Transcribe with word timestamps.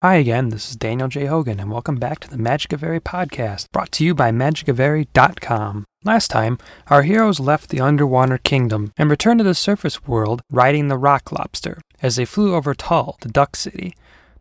Hi 0.00 0.14
again, 0.14 0.50
this 0.50 0.70
is 0.70 0.76
Daniel 0.76 1.08
J. 1.08 1.26
Hogan, 1.26 1.58
and 1.58 1.72
welcome 1.72 1.96
back 1.96 2.20
to 2.20 2.30
the 2.30 2.38
Magic 2.38 2.72
of 2.72 2.82
Eyri 2.82 3.00
podcast, 3.00 3.64
brought 3.72 3.90
to 3.90 4.04
you 4.04 4.14
by 4.14 4.30
MagicofEyri.com. 4.30 5.84
Last 6.04 6.28
time, 6.28 6.56
our 6.86 7.02
heroes 7.02 7.40
left 7.40 7.70
the 7.70 7.80
underwater 7.80 8.38
kingdom 8.38 8.92
and 8.96 9.10
returned 9.10 9.40
to 9.40 9.44
the 9.44 9.56
surface 9.56 10.06
world 10.06 10.40
riding 10.52 10.86
the 10.86 10.96
roc 10.96 11.32
lobster. 11.32 11.80
As 12.00 12.14
they 12.14 12.24
flew 12.24 12.54
over 12.54 12.74
Tull, 12.74 13.16
the 13.22 13.28
duck 13.28 13.56
city, 13.56 13.92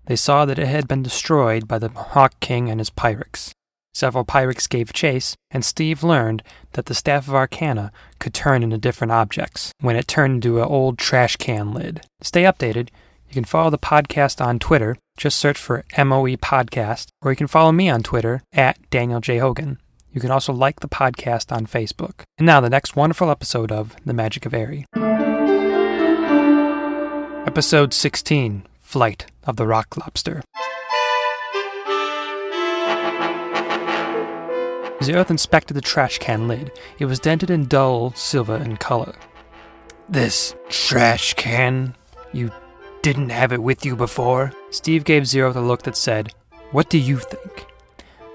they 0.05 0.15
saw 0.15 0.45
that 0.45 0.59
it 0.59 0.67
had 0.67 0.87
been 0.87 1.01
destroyed 1.01 1.67
by 1.67 1.79
the 1.79 1.89
Hawk 1.89 2.39
King 2.39 2.69
and 2.69 2.79
his 2.79 2.91
pirates. 2.91 3.51
Several 3.95 4.25
pirates 4.25 4.67
gave 4.67 4.93
chase, 4.93 5.35
and 5.49 5.65
Steve 5.65 6.03
learned 6.03 6.43
that 6.73 6.85
the 6.85 6.93
Staff 6.93 7.27
of 7.27 7.33
Arcana 7.33 7.91
could 8.19 8.35
turn 8.35 8.61
into 8.61 8.77
different 8.77 9.11
objects 9.11 9.71
when 9.79 9.95
it 9.95 10.07
turned 10.07 10.45
into 10.45 10.61
an 10.61 10.67
old 10.67 10.99
trash 10.99 11.35
can 11.35 11.73
lid. 11.73 12.01
Stay 12.21 12.43
updated, 12.43 12.89
you 13.27 13.33
can 13.33 13.43
follow 13.43 13.69
the 13.69 13.77
podcast 13.77 14.43
on 14.43 14.59
Twitter. 14.59 14.95
Just 15.17 15.37
search 15.39 15.57
for 15.57 15.83
MOE 15.97 16.37
Podcast, 16.37 17.07
or 17.21 17.31
you 17.31 17.35
can 17.35 17.47
follow 17.47 17.71
me 17.71 17.89
on 17.89 18.03
Twitter 18.03 18.41
at 18.53 18.77
Daniel 18.89 19.19
J. 19.19 19.39
Hogan. 19.39 19.79
You 20.13 20.21
can 20.21 20.31
also 20.31 20.53
like 20.53 20.79
the 20.79 20.87
podcast 20.87 21.51
on 21.51 21.67
Facebook. 21.67 22.21
And 22.37 22.45
now, 22.45 22.61
the 22.61 22.69
next 22.69 22.95
wonderful 22.95 23.29
episode 23.29 23.71
of 23.71 23.95
The 24.05 24.13
Magic 24.13 24.45
of 24.45 24.53
Eyri. 24.53 24.85
Episode 27.45 27.93
16 27.93 28.65
Flight 28.79 29.25
of 29.43 29.57
the 29.57 29.67
Roc 29.67 29.97
Lobster. 29.97 30.41
Zeroth 35.01 35.29
inspected 35.29 35.75
the 35.75 35.81
trash 35.81 36.17
can 36.19 36.47
lid. 36.47 36.71
It 36.99 37.05
was 37.05 37.19
dented 37.19 37.49
and 37.49 37.67
dull 37.67 38.13
silver 38.13 38.55
in 38.57 38.77
color. 38.77 39.13
This 40.09 40.55
trash 40.69 41.33
can? 41.33 41.95
You 42.33 42.51
didn't 43.01 43.29
have 43.29 43.51
it 43.51 43.61
with 43.61 43.85
you 43.85 43.95
before? 43.95 44.51
Steve 44.69 45.03
gave 45.03 45.27
Zero 45.27 45.51
the 45.53 45.61
look 45.61 45.83
that 45.83 45.95
said, 45.97 46.33
What 46.71 46.89
do 46.89 46.97
you 46.97 47.17
think? 47.17 47.65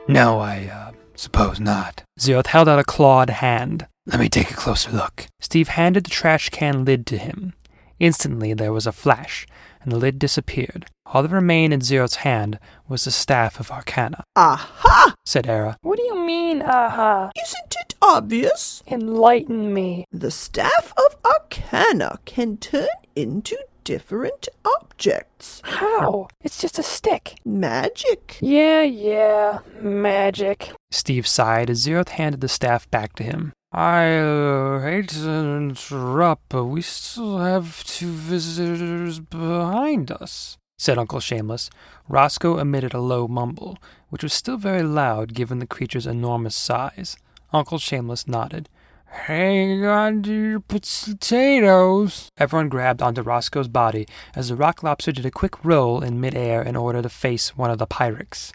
No, 0.09 0.41
I, 0.41 0.67
uh, 0.67 0.93
suppose 1.15 1.61
not. 1.61 2.03
Zeroth 2.19 2.47
held 2.47 2.69
out 2.69 2.79
a 2.79 2.85
clawed 2.85 3.31
hand. 3.31 3.87
Let 4.07 4.21
me 4.21 4.29
take 4.29 4.51
a 4.51 4.55
closer 4.55 4.91
look. 4.91 5.27
Steve 5.41 5.69
handed 5.69 6.05
the 6.05 6.11
trash 6.11 6.49
can 6.51 6.85
lid 6.85 7.07
to 7.07 7.19
him. 7.19 7.55
Instantly 8.01 8.53
there 8.53 8.73
was 8.73 8.87
a 8.87 8.93
flash, 8.93 9.47
and 9.81 9.93
the 9.93 9.97
lid 9.97 10.19
disappeared. 10.19 10.87
All 11.07 11.23
that 11.23 11.31
remained 11.31 11.73
in 11.73 11.81
Zeroth's 11.81 12.17
hand 12.17 12.59
was 12.89 13.05
the 13.05 13.11
Staff 13.11 13.61
of 13.61 13.71
Arcana, 13.71 14.25
Aha! 14.35 15.15
said 15.25 15.47
Era. 15.47 15.77
What 15.83 15.99
do 15.99 16.03
you 16.03 16.19
mean, 16.19 16.63
aha? 16.63 17.31
Isn't 17.37 17.77
it 17.81 17.95
obvious? 18.03 18.83
Enlighten 18.87 19.73
me. 19.73 20.05
The 20.11 20.31
staff 20.31 20.93
of 20.97 21.17
Arcana 21.25 22.19
can 22.25 22.57
turn 22.57 22.89
into 23.15 23.57
different 23.85 24.49
objects. 24.65 25.61
How? 25.65 26.29
It's 26.41 26.61
just 26.61 26.79
a 26.79 26.83
stick. 26.83 27.37
Magic. 27.45 28.39
Yeah, 28.41 28.83
yeah, 28.83 29.61
magic. 29.81 30.73
Steve 30.91 31.27
sighed 31.27 31.71
as 31.71 31.87
Zeroth 31.87 32.11
handed 32.11 32.41
the 32.41 32.49
staff 32.49 32.91
back 32.91 33.15
to 33.17 33.23
him. 33.23 33.53
I 33.73 34.17
uh, 34.19 34.81
hate 34.81 35.09
to 35.11 35.31
interrupt, 35.31 36.51
but 36.51 36.67
we 36.67 36.83
still 36.83 37.39
have 37.39 37.83
two 37.85 38.13
visitors 38.13 39.19
behind 39.19 40.11
us, 40.11 40.59
said 40.79 40.99
Uncle 40.99 41.21
Shameless. 41.21 41.71
Rosco 42.07 42.59
emitted 42.59 42.93
a 42.93 43.01
low 43.01 43.27
mumble, 43.27 43.79
which 44.11 44.23
was 44.23 44.35
still 44.35 44.59
very 44.59 44.83
loud 44.83 45.33
given 45.33 45.59
the 45.59 45.67
creature's 45.67 46.07
enormous 46.07 46.55
size. 46.55 47.17
Uncle 47.53 47.79
Shameless 47.79 48.29
nodded. 48.29 48.69
Hang 49.13 49.85
on 49.85 50.23
to 50.23 50.33
your 50.33 50.61
potatoes. 50.61 52.29
Everyone 52.39 52.71
grabbed 52.71 53.03
onto 53.03 53.21
Rosco's 53.21 53.69
body 53.69 54.09
as 54.35 54.49
the 54.49 54.57
roc 54.57 54.83
lobster 54.83 55.13
did 55.13 55.27
a 55.27 55.31
quick 55.31 55.63
roll 55.65 56.03
in 56.03 56.19
midair 56.19 56.63
in 56.63 56.77
order 56.77 57.03
to 57.03 57.09
face 57.11 57.57
one 57.57 57.71
of 57.71 57.77
the 57.79 57.87
pirates. 57.87 58.53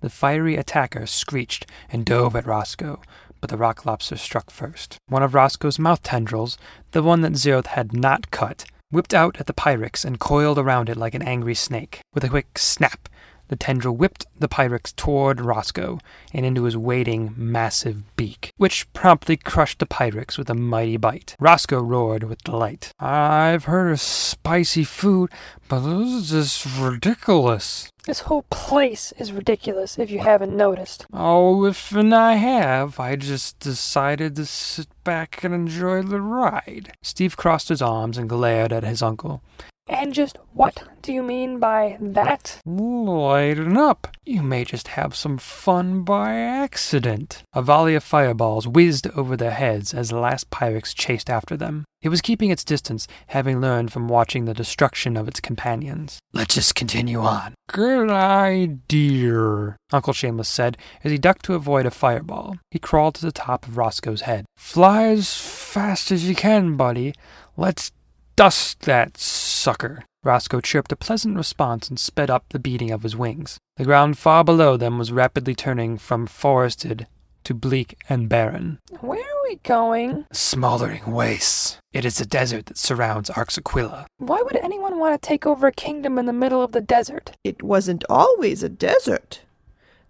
The 0.00 0.08
fiery 0.08 0.56
attacker 0.56 1.06
screeched 1.06 1.66
and 1.90 2.06
dove 2.06 2.34
at 2.34 2.46
Rosco, 2.46 3.00
but 3.40 3.50
the 3.50 3.58
roc 3.58 3.84
lobster 3.84 4.16
struck 4.16 4.50
first. 4.50 4.96
One 5.08 5.22
of 5.22 5.34
Rosco's 5.34 5.78
mouth 5.78 6.02
tendrils, 6.02 6.56
the 6.92 7.02
one 7.02 7.20
that 7.20 7.36
Zeroth 7.36 7.66
had 7.66 7.92
not 7.92 8.30
cut, 8.30 8.64
whipped 8.90 9.12
out 9.12 9.38
at 9.38 9.46
the 9.46 9.52
Pyrex 9.52 10.06
and 10.06 10.18
coiled 10.18 10.58
around 10.58 10.88
it 10.88 10.96
like 10.96 11.14
an 11.14 11.22
angry 11.22 11.54
snake. 11.54 12.00
With 12.14 12.24
a 12.24 12.30
quick 12.30 12.58
snap, 12.58 13.10
the 13.48 13.56
tendril 13.56 13.96
whipped 13.96 14.26
the 14.38 14.48
Pyrex 14.48 14.94
toward 14.94 15.40
Rosco 15.40 15.98
and 16.32 16.46
into 16.46 16.64
his 16.64 16.76
waiting, 16.76 17.34
massive 17.36 18.16
beak, 18.16 18.52
which 18.56 18.90
promptly 18.92 19.36
crushed 19.36 19.78
the 19.78 19.86
Pyrex 19.86 20.38
with 20.38 20.48
a 20.48 20.54
mighty 20.54 20.96
bite. 20.96 21.34
Rosco 21.40 21.80
roared 21.80 22.24
with 22.24 22.44
delight. 22.44 22.92
I've 22.98 23.64
heard 23.64 23.92
of 23.92 24.00
spicy 24.00 24.84
food, 24.84 25.30
but 25.68 25.80
this 25.80 26.08
is 26.08 26.30
just 26.30 26.78
ridiculous. 26.78 27.90
This 28.04 28.20
whole 28.20 28.44
place 28.48 29.12
is 29.18 29.32
ridiculous 29.32 29.98
if 29.98 30.10
you 30.10 30.20
haven't 30.20 30.56
noticed. 30.56 31.04
Oh, 31.12 31.66
if 31.66 31.92
and 31.92 32.14
I 32.14 32.34
have, 32.34 32.98
I 32.98 33.16
just 33.16 33.58
decided 33.58 34.36
to 34.36 34.46
sit 34.46 34.88
back 35.04 35.44
and 35.44 35.54
enjoy 35.54 36.02
the 36.02 36.20
ride. 36.20 36.92
Steve 37.02 37.36
crossed 37.36 37.68
his 37.68 37.82
arms 37.82 38.16
and 38.16 38.28
glared 38.28 38.72
at 38.72 38.84
his 38.84 39.02
uncle. 39.02 39.42
And 39.88 40.12
just 40.12 40.38
what 40.52 40.82
do 41.02 41.12
you 41.12 41.22
mean 41.22 41.58
by 41.58 41.96
that? 42.00 42.60
Lighten 42.66 43.76
up. 43.76 44.08
You 44.24 44.42
may 44.42 44.64
just 44.64 44.88
have 44.88 45.14
some 45.14 45.38
fun 45.38 46.02
by 46.02 46.34
accident. 46.34 47.42
A 47.54 47.62
volley 47.62 47.94
of 47.94 48.04
fireballs 48.04 48.68
whizzed 48.68 49.06
over 49.16 49.36
their 49.36 49.52
heads 49.52 49.94
as 49.94 50.10
the 50.10 50.18
last 50.18 50.50
Pyrex 50.50 50.94
chased 50.94 51.30
after 51.30 51.56
them. 51.56 51.84
It 52.02 52.10
was 52.10 52.20
keeping 52.20 52.50
its 52.50 52.64
distance, 52.64 53.08
having 53.28 53.60
learned 53.60 53.92
from 53.92 54.08
watching 54.08 54.44
the 54.44 54.54
destruction 54.54 55.16
of 55.16 55.26
its 55.26 55.40
companions. 55.40 56.18
Let's 56.32 56.54
just 56.54 56.74
continue 56.74 57.20
on. 57.20 57.54
Good 57.68 58.10
idea, 58.10 59.76
Uncle 59.92 60.12
Shameless 60.12 60.48
said 60.48 60.76
as 61.02 61.10
he 61.10 61.18
ducked 61.18 61.44
to 61.46 61.54
avoid 61.54 61.86
a 61.86 61.90
fireball. 61.90 62.56
He 62.70 62.78
crawled 62.78 63.14
to 63.16 63.26
the 63.26 63.32
top 63.32 63.66
of 63.66 63.76
Rosco's 63.76 64.22
head. 64.22 64.44
Fly 64.56 65.06
as 65.06 65.34
fast 65.34 66.12
as 66.12 66.28
you 66.28 66.34
can, 66.34 66.76
buddy. 66.76 67.14
Let's 67.56 67.90
dust 68.38 68.82
that 68.82 69.16
sucker. 69.16 70.04
Rosco 70.22 70.60
chirped 70.60 70.92
a 70.92 70.96
pleasant 70.96 71.36
response 71.36 71.88
and 71.88 71.98
sped 71.98 72.30
up 72.30 72.44
the 72.50 72.60
beating 72.60 72.92
of 72.92 73.02
his 73.02 73.16
wings. 73.16 73.58
The 73.78 73.84
ground 73.84 74.16
far 74.16 74.44
below 74.44 74.76
them 74.76 74.96
was 74.96 75.10
rapidly 75.10 75.56
turning 75.56 75.98
from 75.98 76.28
forested 76.28 77.08
to 77.42 77.52
bleak 77.52 77.96
and 78.08 78.28
barren. 78.28 78.78
Where 79.00 79.18
are 79.18 79.42
we 79.42 79.56
going? 79.64 80.24
Smoldering 80.32 81.10
wastes. 81.10 81.78
It 81.92 82.04
is 82.04 82.18
the 82.18 82.26
desert 82.26 82.66
that 82.66 82.78
surrounds 82.78 83.28
Arxaquila. 83.28 84.06
Why 84.18 84.40
would 84.40 84.56
anyone 84.56 85.00
want 85.00 85.20
to 85.20 85.26
take 85.26 85.44
over 85.44 85.66
a 85.66 85.72
kingdom 85.72 86.16
in 86.16 86.26
the 86.26 86.32
middle 86.32 86.62
of 86.62 86.70
the 86.70 86.80
desert? 86.80 87.32
It 87.42 87.64
wasn't 87.64 88.04
always 88.08 88.62
a 88.62 88.68
desert. 88.68 89.40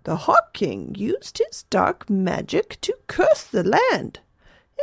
The 0.04 0.16
Hawk 0.16 0.52
King 0.52 0.94
used 0.98 1.38
his 1.38 1.62
dark 1.70 2.10
magic 2.10 2.78
to 2.82 2.94
curse 3.06 3.44
the 3.44 3.64
land 3.64 4.20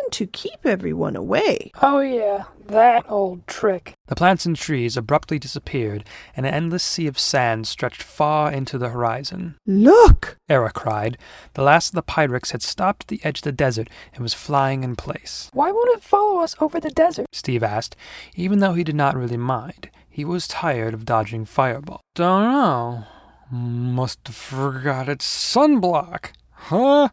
and 0.04 0.12
to 0.12 0.28
keep 0.28 0.66
everyone 0.66 1.16
away. 1.16 1.72
Oh, 1.82 2.00
yeah, 2.00 2.46
that 2.68 3.06
old 3.10 3.46
trick. 3.48 3.94
The 4.08 4.16
plants 4.16 4.46
and 4.46 4.56
trees 4.56 4.98
abruptly 4.98 5.40
disappeared, 5.40 6.04
and 6.36 6.46
an 6.46 6.54
endless 6.54 6.84
sea 6.84 7.08
of 7.08 7.20
sand 7.20 7.68
stretched 7.68 8.04
far 8.04 8.52
into 8.52 8.78
the 8.78 8.90
horizon. 8.90 9.56
Look! 9.66 10.38
Era 10.50 10.72
cried. 10.72 11.18
The 11.54 11.64
last 11.64 11.90
of 11.90 11.96
the 11.96 12.04
Pyrex 12.04 12.52
had 12.52 12.62
stopped 12.62 13.04
at 13.04 13.08
the 13.08 13.22
edge 13.24 13.40
of 13.40 13.44
the 13.44 13.52
desert 13.52 13.90
and 14.14 14.22
was 14.22 14.34
flying 14.34 14.84
in 14.84 14.96
place. 14.96 15.50
Why 15.54 15.72
won't 15.72 15.98
it 15.98 16.04
follow 16.04 16.40
us 16.40 16.56
over 16.60 16.80
the 16.80 16.92
desert? 16.92 17.28
Steve 17.32 17.64
asked, 17.64 17.96
even 18.36 18.60
though 18.60 18.74
he 18.74 18.84
did 18.84 18.96
not 18.96 19.16
really 19.16 19.38
mind. 19.38 19.90
He 20.10 20.24
was 20.24 20.48
tired 20.48 20.94
of 20.94 21.06
dodging 21.06 21.46
fireballs. 21.46 22.02
Don't 22.14 22.52
know. 22.52 23.04
Must 23.52 24.20
have 24.28 24.36
forgot 24.36 25.10
its 25.10 25.26
sunblock. 25.26 26.32
Huh? 26.52 27.10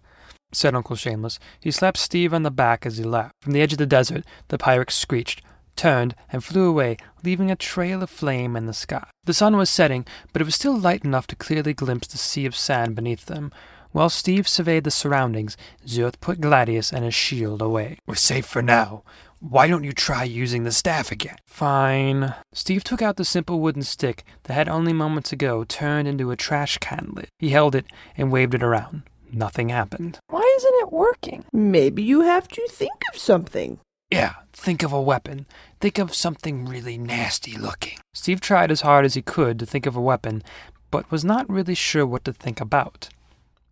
Said 0.53 0.75
Uncle 0.75 0.97
Shameless. 0.97 1.39
He 1.61 1.71
slapped 1.71 1.99
Steve 1.99 2.35
on 2.35 2.43
the 2.43 2.51
back 2.51 2.87
as 2.87 2.99
he 2.99 3.05
laughed. 3.05 3.35
From 3.41 3.53
the 3.53 3.61
edge 3.61 3.73
of 3.73 3.79
the 3.79 3.87
desert, 3.87 4.25
the 4.49 4.59
Pyrex 4.59 4.93
screeched, 4.93 5.43
turned, 5.77 6.15
and 6.31 6.45
flew 6.45 6.69
away, 6.69 6.97
leaving 7.25 7.51
a 7.51 7.57
trail 7.57 8.03
of 8.03 8.11
flame 8.11 8.57
in 8.57 8.67
the 8.67 8.75
sky. 8.75 9.09
The 9.25 9.35
sun 9.35 9.57
was 9.57 9.71
setting, 9.71 10.07
but 10.33 10.43
it 10.43 10.45
was 10.45 10.55
still 10.55 10.77
light 10.77 11.05
enough 11.05 11.27
to 11.29 11.37
clearly 11.37 11.75
glimpse 11.75 12.09
the 12.09 12.19
sea 12.19 12.47
of 12.47 12.57
sand 12.57 12.95
beneath 12.95 13.27
them. 13.27 13.53
While 13.93 14.09
Steve 14.09 14.49
surveyed 14.49 14.85
the 14.85 14.91
surroundings, 14.91 15.57
Zeroth 15.87 16.19
put 16.21 16.41
Gladius 16.41 16.93
and 16.93 17.05
his 17.05 17.15
shield 17.15 17.61
away. 17.61 17.99
We're 18.07 18.15
safe 18.15 18.47
for 18.47 18.63
now. 18.63 19.03
Why 19.39 19.67
don't 19.67 19.85
you 19.85 19.93
try 19.93 20.23
using 20.23 20.63
the 20.63 20.73
staff 20.73 21.11
again? 21.11 21.37
Fine. 21.47 22.33
Steve 22.55 22.85
took 22.85 23.03
out 23.03 23.17
the 23.17 23.25
simple 23.25 23.61
wooden 23.61 23.83
stick 23.83 24.25
that 24.45 24.55
had 24.55 24.69
only 24.69 24.93
moments 24.93 25.33
ago 25.33 25.65
turned 25.65 26.07
into 26.07 26.31
a 26.31 26.37
trash 26.37 26.79
can 26.79 27.11
lid. 27.15 27.29
He 27.39 27.51
held 27.51 27.75
it 27.75 27.87
and 28.17 28.31
waved 28.31 28.55
it 28.55 28.63
around. 28.63 29.03
Nothing 29.33 29.71
happened. 29.71 30.19
Why 30.29 30.43
isn't 30.59 30.75
it 30.83 30.93
working? 30.93 31.45
Maybe 31.53 32.03
you 32.03 32.21
have 32.21 32.49
to 32.49 32.67
think 32.69 33.01
of 33.13 33.19
something. 33.19 33.79
Yeah, 34.11 34.35
think 34.53 34.83
of 34.83 34.93
a 34.93 35.01
weapon. 35.01 35.47
Think 35.81 35.99
of 35.99 36.15
something 36.15 36.67
really 36.67 36.99
nasty 36.99 37.57
looking. 37.57 37.99
Steve 38.13 38.43
tried 38.43 38.71
as 38.71 38.83
hard 38.83 39.07
as 39.07 39.15
he 39.15 39.23
could 39.23 39.59
to 39.59 39.67
think 39.67 39.87
of 39.87 39.97
a 39.97 40.03
weapon, 40.03 40.43
but 40.91 41.11
was 41.11 41.25
not 41.25 41.49
really 41.49 41.75
sure 41.75 42.05
what 42.05 42.27
to 42.27 42.33
think 42.35 42.61
about. 42.61 43.09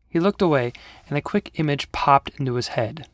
He 0.08 0.18
looked 0.18 0.40
away, 0.40 0.72
and 1.08 1.18
a 1.18 1.22
quick 1.22 1.50
image 1.56 1.92
popped 1.92 2.30
into 2.38 2.54
his 2.54 2.68
head. 2.68 3.06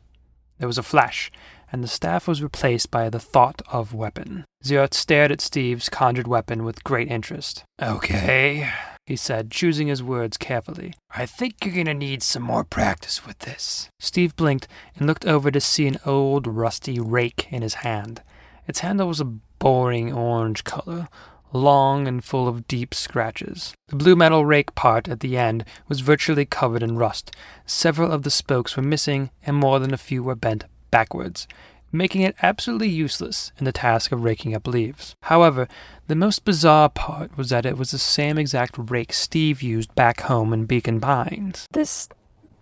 There 0.58 0.69
was 0.69 0.78
a 0.78 0.84
flash, 0.84 1.32
and 1.72 1.82
the 1.82 1.88
staff 1.88 2.28
was 2.28 2.44
replaced 2.44 2.92
by 2.92 3.10
the 3.10 3.19
thought 3.19 3.60
of 3.72 3.92
weapon. 3.92 4.44
Zeroth 4.64 4.94
stared 4.94 5.32
at 5.32 5.40
Steve's 5.40 5.88
conjured 5.88 6.28
weapon 6.28 6.64
with 6.64 6.84
great 6.84 7.08
interest. 7.08 7.64
Okay, 7.82 8.70
he 9.06 9.17
said, 9.17 9.50
choosing 9.50 9.87
his 9.87 10.03
words 10.03 10.37
carefully. 10.37 10.94
I 11.11 11.26
think 11.26 11.64
you're 11.64 11.75
gonna 11.75 11.94
need 11.94 12.23
some 12.23 12.43
more 12.43 12.64
practice 12.64 13.25
with 13.25 13.38
this. 13.41 13.88
Steve 14.00 14.35
blinked 14.35 14.67
and 14.97 15.06
looked 15.06 15.25
over 15.25 15.50
to 15.50 15.61
see 15.61 15.87
an 15.87 15.99
old, 16.05 16.47
rusty 16.47 16.99
rake 16.99 17.47
in 17.50 17.62
his 17.62 17.75
hand. 17.75 18.23
Its 18.67 18.81
handle 18.81 19.06
was 19.06 19.20
a 19.20 19.25
boring 19.25 20.12
orange 20.12 20.64
color, 20.64 21.08
long 21.53 22.08
and 22.08 22.25
full 22.25 22.49
of 22.49 22.67
deep 22.67 22.93
scratches. 22.93 23.75
The 23.88 23.97
blue 23.97 24.17
metal 24.17 24.44
rake 24.44 24.75
part 24.75 25.09
at 25.09 25.20
the 25.20 25.37
end 25.37 25.64
was 25.88 26.00
virtually 26.00 26.44
covered 26.44 26.82
in 26.82 26.97
rust. 26.99 27.31
Several 27.64 28.11
of 28.11 28.23
the 28.23 28.31
spokes 28.31 28.76
were 28.76 28.82
missing, 28.82 29.31
and 29.47 29.56
more 29.56 29.79
than 29.79 29.94
a 29.94 29.99
few 29.99 30.25
were 30.25 30.35
bent 30.35 30.64
backwards, 30.91 31.47
making 31.96 32.22
it 32.22 32.37
absolutely 32.43 32.88
useless 32.88 33.52
in 33.58 33.64
the 33.64 33.72
task 33.72 34.12
of 34.12 34.25
raking 34.25 34.54
up 34.54 34.66
leaves. 34.66 35.14
However, 35.22 35.69
the 36.06 36.14
most 36.14 36.44
bizarre 36.44 36.88
part 36.88 37.37
was 37.37 37.50
that 37.50 37.66
it 37.66 37.76
was 37.76 37.90
the 37.90 37.98
same 37.98 38.38
exact 38.38 38.76
rake 38.78 39.12
Steve 39.12 39.62
used 39.62 39.94
back 39.94 40.22
home 40.22 40.52
in 40.52 40.66
Beacon 40.66 41.00
Pines. 41.00 41.66
This. 41.72 42.08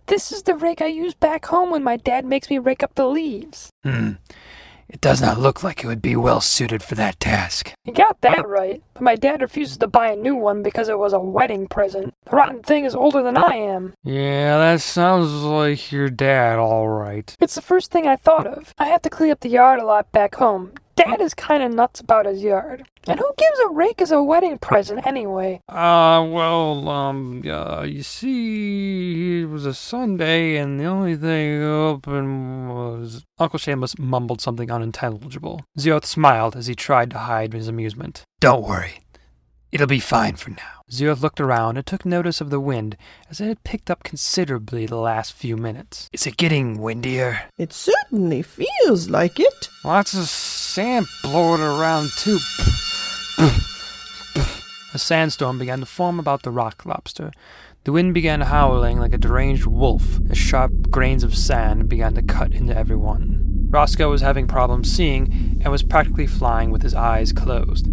This 0.07 0.33
is 0.33 0.43
the 0.43 0.55
rake 0.55 0.83
I 0.83 0.87
use 0.87 1.15
back 1.15 1.47
home 1.47 1.71
when 1.71 1.83
my 1.83 1.97
dad 1.97 2.27
makes 2.27 2.51
me 2.51 2.59
rake 2.59 2.83
up 2.83 2.95
the 2.95 3.07
leaves. 3.07 3.71
Hmm. 3.83 4.13
It 4.89 5.01
does 5.01 5.21
not 5.21 5.39
look 5.39 5.63
like 5.63 5.83
it 5.83 5.87
would 5.87 6.03
be 6.03 6.17
well 6.17 6.41
suited 6.41 6.83
for 6.83 6.95
that 6.95 7.19
task. 7.19 7.73
You 7.85 7.93
got 7.93 8.21
that 8.21 8.47
right. 8.47 8.83
But 8.95 9.03
my 9.03 9.17
dad 9.17 9.43
refuses 9.43 9.77
to 9.79 9.87
buy 9.87 10.11
a 10.11 10.17
new 10.17 10.35
one 10.35 10.63
because 10.63 10.89
it 10.89 10.99
was 10.99 11.13
a 11.13 11.19
wedding 11.19 11.67
present. 11.67 12.15
The 12.25 12.37
rotten 12.37 12.63
thing 12.63 12.85
is 12.85 12.95
older 12.95 13.23
than 13.23 13.37
I 13.37 13.57
am. 13.57 13.95
Yeah, 14.05 14.59
that 14.59 14.81
sounds 14.81 15.31
like 15.33 15.91
your 15.91 16.11
dad, 16.11 16.59
all 16.59 16.89
right. 16.89 17.35
It's 17.41 17.55
the 17.55 17.63
first 17.63 17.91
thing 17.91 18.07
I 18.07 18.17
thought 18.17 18.47
of. 18.47 18.75
I 18.79 18.87
have 18.87 19.03
to 19.03 19.11
clean 19.11 19.31
up 19.31 19.41
the 19.41 19.49
yard 19.49 19.81
a 19.81 19.85
lot 19.85 20.13
back 20.13 20.37
home. 20.37 20.73
Dad 21.05 21.21
is 21.21 21.35
kind 21.35 21.63
of 21.63 21.73
nuts 21.73 22.01
about 22.01 22.27
his 22.27 22.43
yard. 22.43 22.85
And 23.07 23.19
who 23.19 23.31
gives 23.37 23.59
a 23.61 23.69
rake 23.69 24.01
as 24.01 24.11
a 24.11 24.23
wedding 24.23 24.59
present 24.59 25.07
anyway? 25.07 25.61
Uh, 25.69 26.27
well, 26.29 26.89
um, 26.89 27.43
uh, 27.47 27.83
you 27.83 28.03
see, 28.03 29.43
it 29.43 29.47
was 29.47 29.67
a 29.67 29.75
Sunday, 29.75 30.57
and 30.57 30.81
the 30.81 30.85
only 30.85 31.17
thing 31.17 31.63
open 31.63 32.69
was. 32.69 33.25
Uncle 33.39 33.59
Seamus 33.59 33.99
mumbled 33.99 34.41
something 34.41 34.71
unintelligible. 34.71 35.65
Zeroth 35.79 36.07
smiled 36.07 36.57
as 36.57 36.67
he 36.67 36.75
tried 36.75 37.11
to 37.11 37.19
hide 37.19 37.53
his 37.53 37.69
amusement. 37.69 38.23
Don't 38.41 38.67
worry. 38.67 39.01
It'll 39.75 39.89
be 39.89 39.99
fine 39.99 40.37
for 40.37 40.51
now. 40.51 40.83
Zeroth 40.89 41.21
looked 41.21 41.41
around 41.41 41.77
and 41.77 41.85
took 41.85 42.07
notice 42.07 42.41
of 42.41 42.51
the 42.51 42.61
wind 42.61 42.97
as 43.29 43.41
it 43.41 43.49
had 43.49 43.65
picked 43.65 43.91
up 43.91 44.05
considerably 44.05 44.87
the 44.87 44.97
last 44.97 45.33
few 45.33 45.57
minutes. 45.57 46.09
Is 46.13 46.29
it 46.29 46.37
getting 46.37 46.79
windier? 46.79 47.43
It 47.59 47.73
certainly 47.73 48.43
feels 48.43 49.09
like 49.11 49.41
it. 49.41 49.69
Lots 49.85 50.15
of 50.15 50.29
sand 50.75 51.07
blowing 51.23 51.61
around, 51.61 52.11
too. 52.17 52.41
A 54.93 54.99
sandstorm 54.99 55.57
began 55.57 55.79
to 55.79 55.87
form 55.87 56.19
about 56.19 56.43
the 56.43 56.51
roc 56.51 56.85
lobster. 56.85 57.31
The 57.85 57.93
wind 57.93 58.13
began 58.13 58.41
howling 58.41 58.99
like 58.99 59.13
a 59.13 59.19
deranged 59.19 59.67
wolf 59.67 60.19
as 60.29 60.37
sharp 60.37 60.91
grains 60.91 61.23
of 61.23 61.37
sand 61.37 61.89
began 61.89 62.15
to 62.15 62.23
cut 62.23 62.53
into 62.53 62.77
everyone. 62.77 63.69
Rosco 63.71 64.11
was 64.11 64.21
having 64.21 64.49
problems 64.49 64.93
seeing 64.93 65.61
and 65.63 65.71
was 65.71 65.85
practically 65.85 66.27
flying 66.27 66.73
with 66.73 66.83
his 66.83 66.95
eyes 66.95 67.33
closed. 67.33 67.87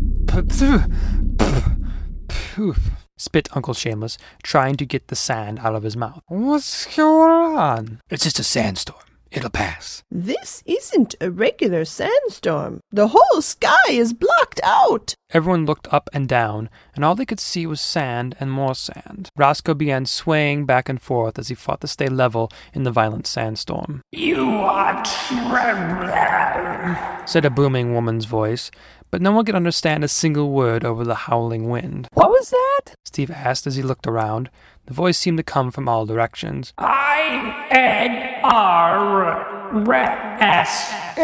Spit 3.16 3.48
Uncle 3.56 3.76
Shameless, 3.76 4.18
trying 4.42 4.76
to 4.78 4.88
get 4.88 5.10
the 5.10 5.16
sand 5.16 5.60
out 5.60 5.76
of 5.76 5.84
his 5.84 5.96
mouth. 5.96 6.24
What's 6.30 6.88
going 6.96 7.32
on? 7.32 8.02
It's 8.10 8.24
just 8.24 8.40
a 8.40 8.44
sandstorm. 8.44 9.11
It'll 9.32 9.50
pass. 9.50 10.04
This 10.12 10.62
isn't 10.66 11.16
a 11.22 11.32
regular 11.32 11.86
sandstorm. 11.86 12.82
The 12.92 13.08
whole 13.08 13.42
sky 13.42 13.90
is 13.90 14.12
blocked 14.14 14.60
out. 14.62 15.16
Everyone 15.34 15.66
looked 15.66 15.88
up 15.94 16.10
and 16.12 16.28
down, 16.28 16.70
and 16.94 17.06
all 17.06 17.16
they 17.16 17.26
could 17.26 17.40
see 17.40 17.66
was 17.66 17.80
sand 17.80 18.36
and 18.42 18.52
more 18.52 18.76
sand. 18.76 19.30
Rosco 19.38 19.74
began 19.74 20.06
swaying 20.06 20.66
back 20.66 20.90
and 20.90 21.02
forth 21.02 21.40
as 21.40 21.48
he 21.48 21.56
fought 21.56 21.80
to 21.80 21.88
stay 21.88 22.10
level 22.10 22.52
in 22.74 22.84
the 22.84 22.92
violent 22.92 23.26
sandstorm. 23.26 24.02
You 24.12 24.50
are 24.50 25.02
trembling, 25.06 26.98
said 27.26 27.46
a 27.46 27.50
booming 27.50 27.94
woman's 27.94 28.26
voice, 28.26 28.70
but 29.12 29.22
no 29.22 29.32
one 29.32 29.46
could 29.46 29.56
understand 29.56 30.04
a 30.04 30.08
single 30.08 30.50
word 30.52 30.84
over 30.84 31.04
the 31.04 31.14
howling 31.14 31.70
wind. 31.70 32.08
What 32.14 32.32
was 32.32 32.50
that? 32.50 32.96
Steve 33.06 33.30
asked 33.30 33.68
as 33.68 33.76
he 33.76 33.84
looked 33.84 34.08
around. 34.08 34.50
The 34.88 34.94
voice 34.94 35.18
seemed 35.18 35.38
to 35.38 35.44
come 35.44 35.70
from 35.70 35.88
all 35.88 36.06
directions. 36.06 36.74
I 36.78 37.68
N 37.70 38.40
R 38.44 39.70
wrestling. 39.84 41.22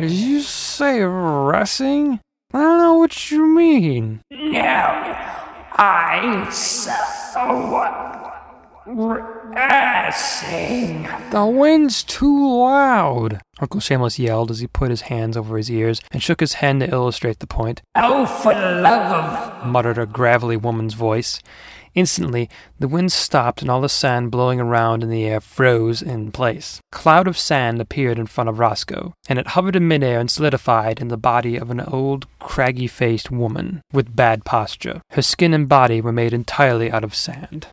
Did 0.00 0.10
you 0.10 0.40
say 0.40 1.00
wrestling? 1.00 2.20
I 2.52 2.58
don't 2.58 2.78
know 2.78 2.94
what 2.94 3.30
you 3.30 3.46
mean. 3.46 4.22
No, 4.30 4.60
I 4.62 6.48
saw 6.50 8.19
wrestling. 9.52 11.08
The 11.30 11.46
wind's 11.46 12.02
too 12.02 12.58
loud. 12.58 13.40
Uncle 13.60 13.80
Shameless 13.80 14.18
yelled 14.18 14.50
as 14.50 14.60
he 14.60 14.66
put 14.66 14.90
his 14.90 15.02
hands 15.02 15.36
over 15.36 15.56
his 15.56 15.70
ears 15.70 16.00
and 16.10 16.22
shook 16.22 16.40
his 16.40 16.54
head 16.54 16.80
to 16.80 16.90
illustrate 16.90 17.38
the 17.40 17.46
point. 17.46 17.82
Oh, 17.94 18.26
for 18.26 18.52
love 18.52 19.12
of 19.12 19.66
muttered 19.66 19.98
a 19.98 20.06
gravelly 20.06 20.56
woman's 20.56 20.94
voice. 20.94 21.40
Instantly, 21.94 22.48
the 22.78 22.86
wind 22.86 23.10
stopped 23.10 23.62
and 23.62 23.70
all 23.70 23.80
the 23.80 23.88
sand 23.88 24.30
blowing 24.30 24.60
around 24.60 25.02
in 25.02 25.10
the 25.10 25.24
air 25.24 25.40
froze 25.40 26.00
in 26.02 26.30
place. 26.30 26.80
A 26.92 26.96
cloud 26.96 27.26
of 27.26 27.36
sand 27.36 27.80
appeared 27.80 28.16
in 28.18 28.26
front 28.26 28.48
of 28.48 28.60
Rosco, 28.60 29.12
and 29.28 29.38
it 29.40 29.48
hovered 29.48 29.74
in 29.74 29.88
midair 29.88 30.20
and 30.20 30.30
solidified 30.30 31.00
in 31.00 31.08
the 31.08 31.16
body 31.16 31.56
of 31.56 31.70
an 31.70 31.80
old, 31.80 32.26
craggy 32.38 32.86
faced 32.86 33.32
woman 33.32 33.82
with 33.92 34.14
bad 34.14 34.44
posture. 34.44 35.02
Her 35.10 35.22
skin 35.22 35.52
and 35.52 35.68
body 35.68 36.00
were 36.00 36.12
made 36.12 36.32
entirely 36.32 36.92
out 36.92 37.02
of 37.02 37.14
sand. 37.14 37.66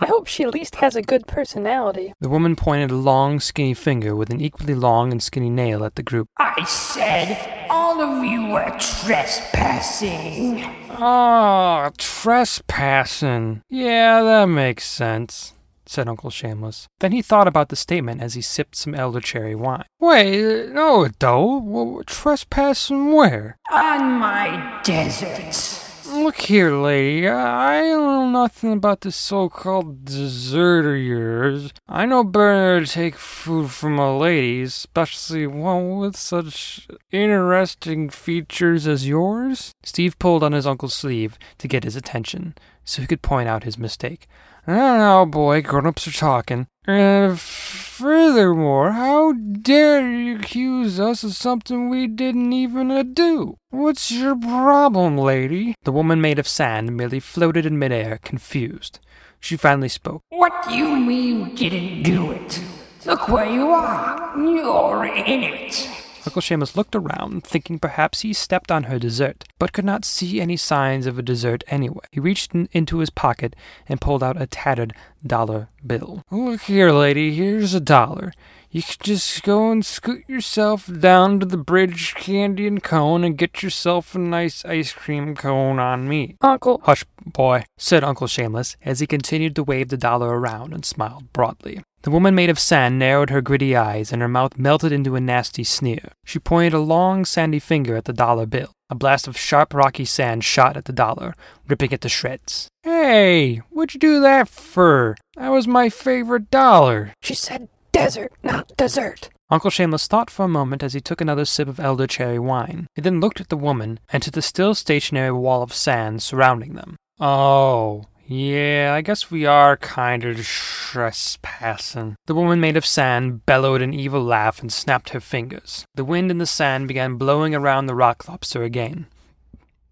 Ew. 0.00 0.06
I 0.06 0.08
hope 0.08 0.26
she 0.26 0.44
at 0.44 0.54
least 0.54 0.76
has 0.76 0.94
a 0.96 1.02
good 1.02 1.26
personality. 1.26 2.12
The 2.20 2.28
woman 2.28 2.56
pointed 2.56 2.90
a 2.90 2.96
long, 2.96 3.40
skinny 3.40 3.74
finger 3.74 4.14
with 4.14 4.30
an 4.30 4.40
equally 4.40 4.74
long 4.74 5.10
and 5.12 5.22
skinny 5.22 5.50
nail 5.50 5.84
at 5.84 5.94
the 5.96 6.02
group. 6.02 6.28
I 6.38 6.64
said 6.64 7.66
all 7.70 8.00
of 8.00 8.24
you 8.24 8.46
were 8.48 8.76
trespassing. 8.78 10.64
Ah, 10.90 11.90
trespassing. 11.98 13.62
Yeah, 13.68 14.22
that 14.22 14.46
makes 14.46 14.84
sense, 14.84 15.54
said 15.86 16.08
Uncle 16.08 16.30
Shameless. 16.30 16.88
Then 17.00 17.12
he 17.12 17.22
thought 17.22 17.48
about 17.48 17.68
the 17.68 17.76
statement 17.76 18.22
as 18.22 18.34
he 18.34 18.42
sipped 18.42 18.76
some 18.76 18.94
eldercherry 18.94 19.56
wine. 19.56 19.84
Wait, 20.00 20.70
no, 20.70 21.04
it 21.04 21.18
don't. 21.18 21.66
Well, 21.66 22.02
trespassing 22.06 23.12
where? 23.12 23.58
On 23.70 24.18
my 24.18 24.80
desert. 24.84 25.82
Look 26.08 26.36
here, 26.36 26.72
lady. 26.72 27.28
I 27.28 27.80
know 27.82 28.28
nothing 28.28 28.72
about 28.72 29.00
this 29.00 29.16
so-called 29.16 30.04
dessert 30.04 30.86
of 30.86 30.98
yours. 30.98 31.72
I 31.88 32.06
know 32.06 32.22
better 32.22 32.84
to 32.84 32.86
take 32.90 33.16
food 33.16 33.70
from 33.72 33.98
a 33.98 34.16
lady, 34.16 34.62
especially 34.62 35.48
one 35.48 35.98
with 35.98 36.16
such 36.16 36.86
interesting 37.10 38.08
features 38.10 38.86
as 38.86 39.08
yours. 39.08 39.74
Steve 39.82 40.16
pulled 40.20 40.44
on 40.44 40.52
his 40.52 40.66
uncle's 40.66 40.94
sleeve 40.94 41.38
to 41.58 41.66
get 41.66 41.82
his 41.82 41.96
attention, 41.96 42.54
so 42.84 43.02
he 43.02 43.08
could 43.08 43.22
point 43.22 43.48
out 43.48 43.64
his 43.64 43.76
mistake. 43.76 44.28
Now, 44.66 45.24
boy, 45.24 45.62
grown-ups 45.62 46.08
are 46.08 46.12
talking. 46.12 46.66
And 46.86 47.38
furthermore, 47.38 48.92
how 48.92 49.32
dare 49.32 50.10
you 50.10 50.36
accuse 50.36 50.98
us 50.98 51.22
of 51.22 51.34
something 51.34 51.88
we 51.88 52.08
didn't 52.08 52.52
even 52.52 53.12
do? 53.14 53.58
What's 53.70 54.10
your 54.10 54.36
problem, 54.36 55.16
lady? 55.18 55.74
The 55.84 55.92
woman 55.92 56.20
made 56.20 56.38
of 56.38 56.48
sand 56.48 56.96
merely 56.96 57.20
floated 57.20 57.64
in 57.64 57.78
midair, 57.78 58.18
confused. 58.22 58.98
She 59.38 59.56
finally 59.56 59.88
spoke. 59.88 60.22
What 60.30 60.52
do 60.68 60.74
you 60.74 60.96
mean 60.96 61.54
didn't 61.54 62.02
do 62.02 62.32
it? 62.32 62.60
Look 63.04 63.28
where 63.28 63.48
you 63.48 63.68
are. 63.70 64.32
You're 64.36 65.04
in 65.06 65.44
it. 65.44 65.88
Uncle 66.26 66.42
Seamus 66.42 66.76
looked 66.76 66.96
around, 66.96 67.44
thinking 67.44 67.78
perhaps 67.78 68.20
he 68.20 68.32
stepped 68.32 68.72
on 68.72 68.84
her 68.84 68.98
dessert, 68.98 69.44
but 69.58 69.72
could 69.72 69.84
not 69.84 70.04
see 70.04 70.40
any 70.40 70.56
signs 70.56 71.06
of 71.06 71.18
a 71.18 71.22
dessert 71.22 71.62
anywhere. 71.68 72.04
He 72.10 72.20
reached 72.20 72.54
in, 72.54 72.68
into 72.72 72.98
his 72.98 73.10
pocket 73.10 73.54
and 73.88 74.00
pulled 74.00 74.22
out 74.22 74.40
a 74.40 74.46
tattered 74.46 74.92
dollar 75.24 75.68
bill. 75.86 76.22
Look 76.30 76.62
here, 76.62 76.90
lady, 76.90 77.34
here's 77.34 77.74
a 77.74 77.80
dollar. 77.80 78.32
You 78.70 78.82
can 78.82 78.96
just 79.02 79.42
go 79.42 79.70
and 79.70 79.86
scoot 79.86 80.28
yourself 80.28 80.90
down 81.00 81.40
to 81.40 81.46
the 81.46 81.56
bridge 81.56 82.14
candy 82.14 82.66
and 82.66 82.82
cone 82.82 83.24
and 83.24 83.38
get 83.38 83.62
yourself 83.62 84.14
a 84.14 84.18
nice 84.18 84.64
ice 84.64 84.92
cream 84.92 85.34
cone 85.34 85.78
on 85.78 86.08
me. 86.08 86.36
Uncle. 86.42 86.80
Hush, 86.84 87.04
boy, 87.24 87.64
said 87.78 88.04
Uncle 88.04 88.26
Shameless 88.26 88.76
as 88.84 89.00
he 89.00 89.06
continued 89.06 89.54
to 89.56 89.62
wave 89.62 89.88
the 89.88 89.96
dollar 89.96 90.38
around 90.38 90.74
and 90.74 90.84
smiled 90.84 91.32
broadly. 91.32 91.82
The 92.06 92.12
woman 92.12 92.36
made 92.36 92.50
of 92.50 92.60
sand 92.60 93.00
narrowed 93.00 93.30
her 93.30 93.40
gritty 93.40 93.74
eyes 93.74 94.12
and 94.12 94.22
her 94.22 94.28
mouth 94.28 94.56
melted 94.56 94.92
into 94.92 95.16
a 95.16 95.20
nasty 95.20 95.64
sneer. 95.64 96.12
She 96.24 96.38
pointed 96.38 96.72
a 96.72 96.78
long, 96.78 97.24
sandy 97.24 97.58
finger 97.58 97.96
at 97.96 98.04
the 98.04 98.12
dollar 98.12 98.46
bill. 98.46 98.70
A 98.88 98.94
blast 98.94 99.26
of 99.26 99.36
sharp, 99.36 99.74
rocky 99.74 100.04
sand 100.04 100.44
shot 100.44 100.76
at 100.76 100.84
the 100.84 100.92
dollar, 100.92 101.34
ripping 101.66 101.90
it 101.90 102.02
to 102.02 102.08
shreds. 102.08 102.68
Hey, 102.84 103.56
what'd 103.70 103.94
you 103.94 103.98
do 103.98 104.20
that 104.20 104.48
for? 104.48 105.16
That 105.34 105.48
was 105.48 105.66
my 105.66 105.88
favorite 105.88 106.48
dollar. 106.48 107.12
She 107.22 107.34
said 107.34 107.68
desert, 107.90 108.32
not 108.40 108.76
dessert. 108.76 109.30
Uncle 109.50 109.70
Shameless 109.70 110.06
thought 110.06 110.30
for 110.30 110.44
a 110.44 110.48
moment 110.48 110.84
as 110.84 110.92
he 110.92 111.00
took 111.00 111.20
another 111.20 111.44
sip 111.44 111.66
of 111.66 111.80
elder 111.80 112.06
cherry 112.06 112.38
wine. 112.38 112.86
He 112.94 113.02
then 113.02 113.18
looked 113.18 113.40
at 113.40 113.48
the 113.48 113.56
woman 113.56 113.98
and 114.12 114.22
to 114.22 114.30
the 114.30 114.42
still 114.42 114.76
stationary 114.76 115.32
wall 115.32 115.60
of 115.60 115.72
sand 115.72 116.22
surrounding 116.22 116.74
them. 116.74 116.94
Oh, 117.18 118.04
yeah, 118.26 118.92
I 118.94 119.02
guess 119.02 119.30
we 119.30 119.46
are 119.46 119.76
kind 119.76 120.24
of 120.24 120.36
trespassing. 120.44 122.16
The 122.26 122.34
woman 122.34 122.60
made 122.60 122.76
of 122.76 122.84
sand 122.84 123.46
bellowed 123.46 123.82
an 123.82 123.94
evil 123.94 124.22
laugh 124.22 124.60
and 124.60 124.72
snapped 124.72 125.10
her 125.10 125.20
fingers. 125.20 125.84
The 125.94 126.04
wind 126.04 126.30
and 126.30 126.40
the 126.40 126.46
sand 126.46 126.88
began 126.88 127.16
blowing 127.16 127.54
around 127.54 127.86
the 127.86 127.94
roc 127.94 128.28
lobster 128.28 128.62
again. 128.62 129.06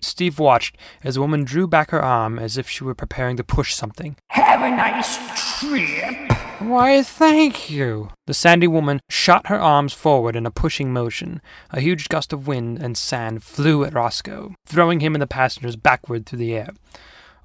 Steve 0.01 0.39
watched 0.39 0.77
as 1.03 1.15
the 1.15 1.21
woman 1.21 1.45
drew 1.45 1.67
back 1.67 1.91
her 1.91 2.03
arm 2.03 2.39
as 2.39 2.59
if 2.59 2.69
she 2.69 2.85
were 2.85 2.95
preparing 2.95 3.37
to 3.37 3.45
push 3.45 3.75
something. 3.75 4.17
Have 4.31 4.61
a 4.63 4.71
nice 4.71 5.17
trip. 5.59 6.33
Why, 6.61 7.03
thank 7.03 7.71
you. 7.71 8.11
The 8.27 8.35
sandy 8.35 8.67
woman 8.67 9.01
shot 9.11 9.49
her 9.49 9.61
arms 9.61 9.93
forward 9.93 10.37
in 10.37 10.47
a 10.47 10.51
pushing 10.51 10.93
motion. 10.93 11.41
A 11.71 11.81
huge 11.81 12.09
gust 12.09 12.33
of 12.33 12.47
wind 12.47 12.79
and 12.79 12.97
sand 12.97 13.43
flew 13.43 13.85
at 13.85 13.95
Rosco, 13.95 14.55
throwing 14.67 15.01
him 15.01 15.15
and 15.15 15.23
the 15.23 15.27
passengers 15.27 15.77
backward 15.77 16.27
through 16.27 16.39
the 16.39 16.55
air. 16.55 16.71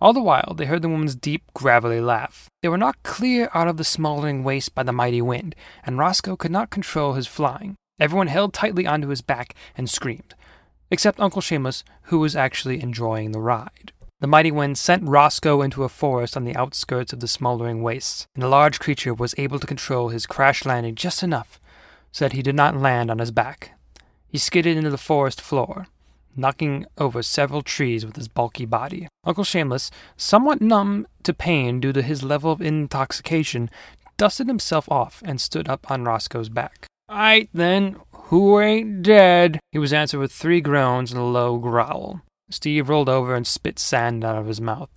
All 0.01 0.13
the 0.13 0.22
while, 0.22 0.53
they 0.56 0.65
heard 0.65 0.82
the 0.82 0.89
woman's 0.89 1.15
deep, 1.15 1.44
gravelly 1.53 2.00
laugh. 2.00 2.50
They 2.62 2.70
were 2.70 2.77
knocked 2.77 3.03
clear 3.03 3.50
out 3.53 3.68
of 3.68 3.75
the 3.75 3.84
smoldering 3.84 4.44
waste 4.46 4.74
by 4.74 4.84
the 4.84 4.94
mighty 4.94 5.22
wind, 5.22 5.56
and 5.84 5.98
Rosco 5.98 6.38
could 6.38 6.51
not 6.51 6.70
control 6.70 7.13
his 7.13 7.27
flying. 7.27 7.75
Everyone 8.00 8.27
held 8.27 8.53
tightly 8.53 8.88
onto 8.88 9.10
his 9.10 9.22
back 9.22 9.56
and 9.75 9.89
screamed, 9.89 10.36
except 10.89 11.20
Uncle 11.20 11.41
Seamus, 11.41 11.84
who 12.03 12.20
was 12.20 12.36
actually 12.36 12.82
enjoying 12.82 13.34
the 13.34 13.41
ride. 13.41 13.91
The 14.22 14.27
mighty 14.27 14.51
wind 14.51 14.77
sent 14.77 15.08
Rosco 15.08 15.62
into 15.62 15.84
a 15.84 15.89
forest 15.89 16.38
on 16.38 16.46
the 16.46 16.56
outskirts 16.56 17.12
of 17.12 17.20
the 17.20 17.27
smoldering 17.27 17.82
wastes, 17.82 18.25
and 18.36 18.41
the 18.41 18.48
large 18.48 18.79
creature 18.79 19.13
was 19.13 19.36
able 19.38 19.60
to 19.60 19.68
control 19.68 20.10
his 20.10 20.25
crash 20.25 20.65
landing 20.65 20.96
just 20.96 21.24
enough 21.24 21.60
so 22.12 22.25
that 22.25 22.34
he 22.34 22.41
did 22.41 22.56
not 22.56 22.75
land 22.75 23.12
on 23.12 23.20
his 23.20 23.32
back. 23.32 23.77
He 24.27 24.38
skidded 24.38 24.77
into 24.77 24.89
the 24.89 24.98
forest 24.98 25.41
floor, 25.41 25.88
knocking 26.39 26.86
over 26.98 27.22
several 27.22 27.62
trees 27.62 28.05
with 28.05 28.15
his 28.15 28.27
bulky 28.27 28.65
body. 28.65 29.08
Uncle 29.24 29.43
Shameless, 29.43 29.91
somewhat 30.17 30.62
numb 30.62 31.08
to 31.24 31.34
pain 31.34 31.79
due 31.79 31.93
to 31.93 32.01
his 32.01 32.24
level 32.24 32.51
of 32.51 32.62
intoxication, 32.62 33.69
dusted 34.17 34.48
himself 34.48 34.89
off 34.89 35.22
and 35.25 35.39
stood 35.39 35.67
up 35.69 35.89
on 35.91 36.03
Rosco's 36.03 36.50
back. 36.50 36.86
Aight 37.10 37.50
then, 37.53 37.98
who 38.12 38.60
ain't 38.60 39.01
dead? 39.01 39.60
He 39.72 39.79
was 39.79 39.93
answered 39.93 40.19
with 40.19 40.31
three 40.31 40.62
groans 40.62 41.12
and 41.12 41.19
a 41.19 41.24
low 41.24 41.58
growl. 41.58 42.22
Steve 42.51 42.89
rolled 42.89 43.10
over 43.10 43.36
and 43.36 43.46
spit 43.46 43.79
sand 43.79 44.24
out 44.24 44.36
of 44.36 44.48
his 44.48 44.62
mouth. 44.62 44.89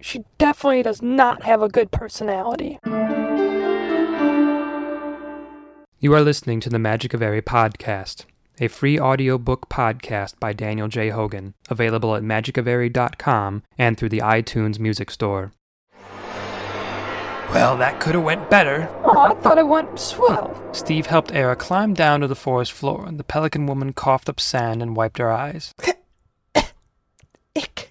She 0.00 0.24
definitely 0.38 0.82
does 0.82 1.00
not 1.00 1.42
have 1.44 1.62
a 1.62 1.68
good 1.68 1.90
personality. 1.90 2.78
You 5.98 6.12
are 6.12 6.20
listening 6.20 6.60
to 6.60 6.68
the 6.68 6.78
Magic 6.78 7.14
of 7.14 7.20
Eyri 7.20 7.42
podcast, 7.42 8.26
a 8.60 8.68
free 8.68 8.98
audiobook 8.98 9.68
podcast 9.68 10.38
by 10.40 10.52
Daniel 10.52 10.88
J. 10.88 11.10
Hogan, 11.10 11.54
available 11.68 12.14
at 12.16 12.22
magicofeyri.com 12.22 13.62
and 13.78 13.96
through 13.96 14.08
the 14.08 14.18
iTunes 14.18 14.78
Music 14.78 15.10
Store. 15.10 15.52
Well, 17.50 17.76
that 17.76 18.00
could 18.00 18.14
have 18.14 18.24
went 18.24 18.50
better. 18.50 18.88
Oh, 19.04 19.18
I 19.18 19.34
thought 19.34 19.58
it 19.58 19.68
went 19.68 19.98
swell. 19.98 20.60
Steve 20.72 21.06
helped 21.06 21.32
Era 21.32 21.54
climb 21.56 21.94
down 21.94 22.20
to 22.20 22.26
the 22.26 22.34
forest 22.34 22.72
floor, 22.72 23.06
and 23.06 23.18
the 23.18 23.24
pelican 23.24 23.66
woman 23.66 23.92
coughed 23.92 24.28
up 24.28 24.40
sand 24.40 24.82
and 24.82 24.96
wiped 24.96 25.18
her 25.18 25.30
eyes. 25.30 25.72
Ick. 27.56 27.85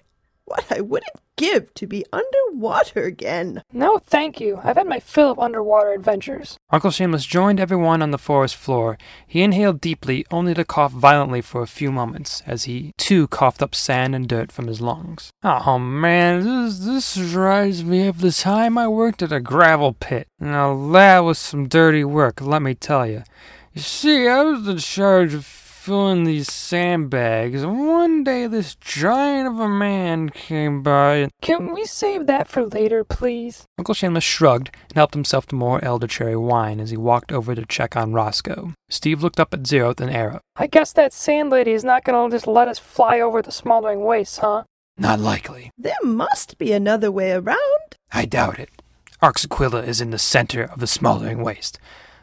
What 0.76 0.80
I 0.80 0.88
wouldn't 0.88 1.22
give 1.36 1.72
to 1.74 1.86
be 1.86 2.04
underwater 2.12 3.04
again. 3.04 3.62
No, 3.72 3.98
thank 3.98 4.40
you. 4.40 4.60
I've 4.62 4.76
had 4.76 4.86
my 4.86 5.00
fill 5.00 5.30
of 5.30 5.38
underwater 5.38 5.92
adventures. 5.92 6.58
Uncle 6.70 6.90
Seamus 6.90 7.26
joined 7.26 7.60
everyone 7.60 8.02
on 8.02 8.10
the 8.10 8.18
forest 8.18 8.56
floor. 8.56 8.98
He 9.26 9.42
inhaled 9.42 9.80
deeply, 9.80 10.26
only 10.30 10.52
to 10.52 10.66
cough 10.66 10.92
violently 10.92 11.40
for 11.40 11.62
a 11.62 11.66
few 11.66 11.90
moments, 11.90 12.42
as 12.46 12.64
he 12.64 12.92
too 12.98 13.26
coughed 13.28 13.62
up 13.62 13.74
sand 13.74 14.14
and 14.14 14.28
dirt 14.28 14.52
from 14.52 14.66
his 14.66 14.82
lungs. 14.82 15.30
Oh 15.42 15.78
man, 15.78 16.44
this, 16.44 16.80
this 16.80 17.16
reminds 17.16 17.82
me 17.84 18.06
of 18.06 18.20
the 18.20 18.32
time 18.32 18.76
I 18.76 18.88
worked 18.88 19.22
at 19.22 19.32
a 19.32 19.40
gravel 19.40 19.94
pit. 19.94 20.28
Now 20.38 20.92
that 20.92 21.20
was 21.20 21.38
some 21.38 21.68
dirty 21.68 22.04
work, 22.04 22.42
let 22.42 22.60
me 22.60 22.74
tell 22.74 23.06
you. 23.06 23.22
You 23.72 23.80
see, 23.80 24.28
I 24.28 24.42
was 24.42 24.68
in 24.68 24.78
charge 24.78 25.32
of 25.32 25.65
filling 25.86 26.24
these 26.24 26.52
sandbags, 26.52 27.62
and 27.62 27.86
one 27.86 28.24
day 28.24 28.48
this 28.48 28.74
giant 28.74 29.46
of 29.46 29.60
a 29.60 29.68
man 29.68 30.28
came 30.30 30.82
by 30.82 31.28
Can 31.40 31.72
we 31.72 31.84
save 31.84 32.26
that 32.26 32.48
for 32.48 32.66
later, 32.66 33.04
please? 33.04 33.66
Uncle 33.78 33.94
Seamus 33.94 34.24
shrugged 34.24 34.74
and 34.88 34.96
helped 34.96 35.14
himself 35.14 35.46
to 35.46 35.54
more 35.54 35.82
elderberry 35.84 36.36
wine 36.36 36.80
as 36.80 36.90
he 36.90 36.96
walked 36.96 37.30
over 37.30 37.54
to 37.54 37.64
check 37.66 37.96
on 37.96 38.12
Rosco. 38.12 38.72
Steve 38.88 39.22
looked 39.22 39.38
up 39.38 39.54
at 39.54 39.62
Zeroth 39.62 40.00
and 40.00 40.10
Era. 40.10 40.40
I 40.56 40.66
guess 40.66 40.92
that 40.94 41.12
sand 41.12 41.50
lady 41.50 41.70
is 41.70 41.84
not 41.84 42.02
gonna 42.02 42.30
just 42.30 42.48
let 42.48 42.66
us 42.66 42.80
fly 42.80 43.20
over 43.20 43.40
the 43.40 43.52
smoldering 43.52 44.00
wastes, 44.00 44.38
huh? 44.38 44.64
Not 44.98 45.20
likely. 45.20 45.70
There 45.78 45.94
must 46.02 46.58
be 46.58 46.72
another 46.72 47.12
way 47.12 47.30
around. 47.30 47.96
I 48.10 48.24
doubt 48.24 48.58
it. 48.58 48.70
Arxaquila 49.22 49.86
is 49.86 50.00
in 50.00 50.10
the 50.10 50.18
center 50.18 50.64
of 50.64 50.80
the 50.80 50.88
smoldering 50.88 51.44
waste, 51.44 51.78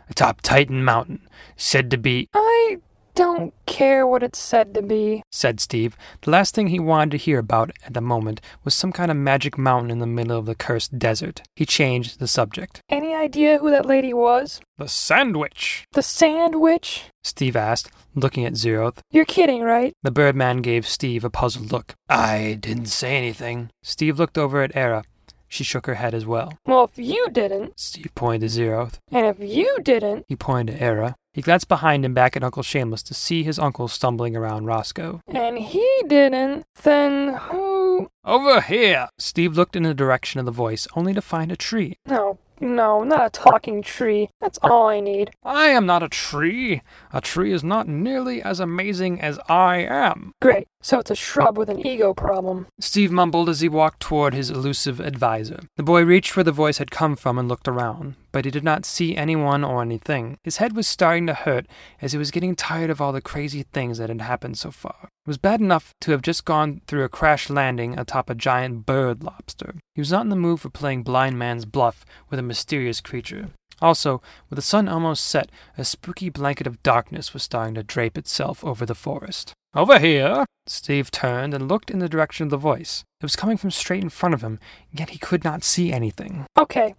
atop 0.10 0.42
Titan 0.42 0.84
Mountain, 0.84 1.30
said 1.56 1.90
to 1.92 1.98
be, 1.98 2.28
I 2.34 2.80
don't 3.16 3.54
care 3.66 4.06
what 4.08 4.24
it's 4.24 4.40
said 4.40 4.74
to 4.74 4.82
be. 4.82 5.22
said 5.32 5.60
Steve. 5.60 5.96
The 6.22 6.32
last 6.32 6.54
thing 6.56 6.68
he 6.68 6.80
wanted 6.80 7.12
to 7.12 7.18
hear 7.18 7.40
about 7.40 7.72
at 7.86 7.94
the 7.94 8.02
moment 8.02 8.42
was 8.64 8.74
some 8.74 8.92
kind 8.92 9.12
of 9.12 9.18
magic 9.18 9.58
mountain 9.58 9.92
in 9.92 10.00
the 10.00 10.08
middle 10.08 10.38
of 10.38 10.46
the 10.46 10.56
cursed 10.56 10.98
desert. 11.00 11.42
He 11.56 11.66
changed 11.66 12.20
the 12.20 12.28
subject. 12.28 12.82
Any 12.90 13.14
idea 13.14 13.58
who 13.60 13.70
that 13.72 13.86
lady 13.86 14.14
was? 14.14 14.62
The 14.78 14.88
Sand 14.88 15.38
Witch, 15.38 15.86
The 15.94 16.02
Sand 16.02 16.60
Witch? 16.60 17.06
Steve 17.24 17.56
asked, 17.56 17.90
looking 18.16 18.46
at 18.46 18.54
Zeroth. 18.54 19.00
You're 19.12 19.26
kidding, 19.26 19.62
right? 19.62 19.94
The 20.04 20.12
Birdman 20.12 20.58
gave 20.62 20.88
Steve 20.88 21.24
a 21.24 21.30
puzzled 21.30 21.72
look. 21.72 21.94
I 22.10 22.58
didn't 22.60 22.88
say 22.88 23.16
anything. 23.16 23.70
Steve 23.84 24.20
looked 24.20 24.38
over 24.38 24.62
at 24.62 24.76
Era. 24.76 25.04
She 25.48 25.64
shook 25.64 25.86
her 25.86 25.94
head 25.96 26.16
as 26.16 26.26
well. 26.26 26.58
Well, 26.66 26.86
if 26.86 26.98
you 26.98 27.30
didn't, 27.32 27.80
Steve 27.80 28.10
pointed 28.16 28.50
to 28.50 28.60
Zeroth. 28.60 28.98
and 29.12 29.28
if 29.28 29.38
you 29.40 29.78
didn't, 29.84 30.26
He 30.28 30.36
pointed 30.36 30.78
to 30.78 30.84
Era. 30.84 31.16
He 31.34 31.42
glanced 31.42 31.68
behind 31.68 32.06
him 32.06 32.14
back 32.14 32.36
at 32.38 32.44
Uncle 32.44 32.62
Shameless 32.62 33.02
to 33.04 33.14
see 33.16 33.44
his 33.44 33.58
uncle 33.58 33.88
stumbling 33.88 34.36
around 34.36 34.66
Rosco. 34.66 35.20
and 35.28 35.58
he 35.58 35.88
didn't, 36.08 36.64
then 36.84 37.34
who? 37.36 38.10
Over 38.24 38.62
here! 38.62 39.10
Steve 39.18 39.58
looked 39.58 39.76
in 39.76 39.84
the 39.84 39.94
direction 39.96 40.40
of 40.40 40.46
the 40.46 40.52
voice, 40.52 40.88
only 40.96 41.14
to 41.14 41.22
find 41.22 41.52
a 41.52 41.56
tree. 41.56 41.96
No, 42.06 42.38
no, 42.60 43.04
not 43.04 43.26
a 43.26 43.30
talking 43.30 43.82
tree. 43.82 44.30
That's 44.40 44.60
all 44.62 44.88
I 44.88 45.00
need. 45.00 45.32
I 45.44 45.68
am 45.68 45.86
not 45.88 46.04
a 46.04 46.08
tree. 46.10 46.82
A 47.12 47.20
tree 47.20 47.52
is 47.52 47.64
not 47.64 47.88
nearly 47.88 48.42
as 48.42 48.60
amazing 48.60 49.20
as 49.20 49.40
I 49.50 49.78
am. 49.78 50.34
Great. 50.42 50.68
So 50.84 51.00
it's 51.00 51.12
a 51.12 51.16
shrub 51.16 51.58
with 51.58 51.70
an 51.70 51.88
ego 51.88 52.14
problem. 52.14 52.68
Steve 52.78 53.10
mumbled 53.10 53.48
as 53.48 53.62
he 53.62 53.70
walked 53.70 54.02
toward 54.02 54.34
his 54.34 54.50
elusive 54.50 55.00
advisor. 55.00 55.62
The 55.78 55.84
boy 55.84 56.04
reached 56.04 56.36
where 56.36 56.44
the 56.44 56.52
voice 56.52 56.78
had 56.78 56.92
come 56.92 57.16
from 57.16 57.40
and 57.40 57.48
looked 57.48 57.70
around, 57.70 58.16
but 58.34 58.44
he 58.44 58.52
did 58.52 58.66
not 58.66 58.84
see 58.84 59.16
anyone 59.16 59.64
or 59.64 59.82
anything. 59.82 60.36
His 60.44 60.58
head 60.58 60.76
was 60.76 60.86
starting 60.86 61.26
to 61.28 61.34
hurt 61.34 61.68
as 62.02 62.12
he 62.12 62.18
was 62.18 62.32
getting 62.32 62.54
tired 62.54 62.90
of 62.90 63.00
all 63.00 63.14
the 63.14 63.22
crazy 63.22 63.64
things 63.64 63.98
that 63.98 64.10
had 64.10 64.20
happened 64.20 64.58
so 64.58 64.72
far. 64.72 64.98
It 65.04 65.30
was 65.30 65.38
bad 65.38 65.62
enough 65.62 65.94
to 66.02 66.12
have 66.12 66.22
just 66.22 66.44
gone 66.44 66.82
through 66.86 67.06
a 67.06 67.10
crash 67.10 67.50
landing 67.50 67.98
atop 67.98 68.30
a 68.30 68.36
giant 68.36 68.86
bird 68.86 69.24
lobster. 69.24 69.76
He 69.96 70.02
was 70.02 70.12
not 70.12 70.26
in 70.26 70.30
the 70.30 70.36
mood 70.36 70.60
for 70.60 70.70
playing 70.70 71.04
blind 71.04 71.40
man's 71.40 71.64
bluff 71.64 72.04
with 72.30 72.40
a 72.40 72.44
mysterious 72.44 73.00
creature. 73.00 73.52
Also, 73.82 74.22
with 74.50 74.58
the 74.58 74.62
sun 74.62 74.90
almost 74.90 75.24
set, 75.24 75.50
a 75.78 75.86
spooky 75.86 76.30
blanket 76.30 76.68
of 76.68 76.84
darkness 76.84 77.34
was 77.34 77.44
starting 77.44 77.76
to 77.76 77.84
drape 77.84 78.18
itself 78.18 78.66
over 78.66 78.86
the 78.86 78.96
forest. 78.96 79.54
Over 79.76 79.98
here! 79.98 80.46
Steve 80.68 81.10
turned 81.10 81.52
and 81.54 81.68
looked 81.68 81.90
in 81.90 81.98
the 81.98 82.08
direction 82.08 82.44
of 82.46 82.52
the 82.52 82.58
voice. 82.58 83.04
It 83.20 83.24
was 83.24 83.36
coming 83.36 83.58
from 83.58 83.72
straight 83.72 84.04
in 84.04 84.10
front 84.10 84.36
of 84.36 84.44
him, 84.44 84.60
yet 84.92 85.10
he 85.10 85.18
could 85.18 85.44
not 85.44 85.64
see 85.64 85.92
anything. 85.92 86.46
Okay, 86.56 86.94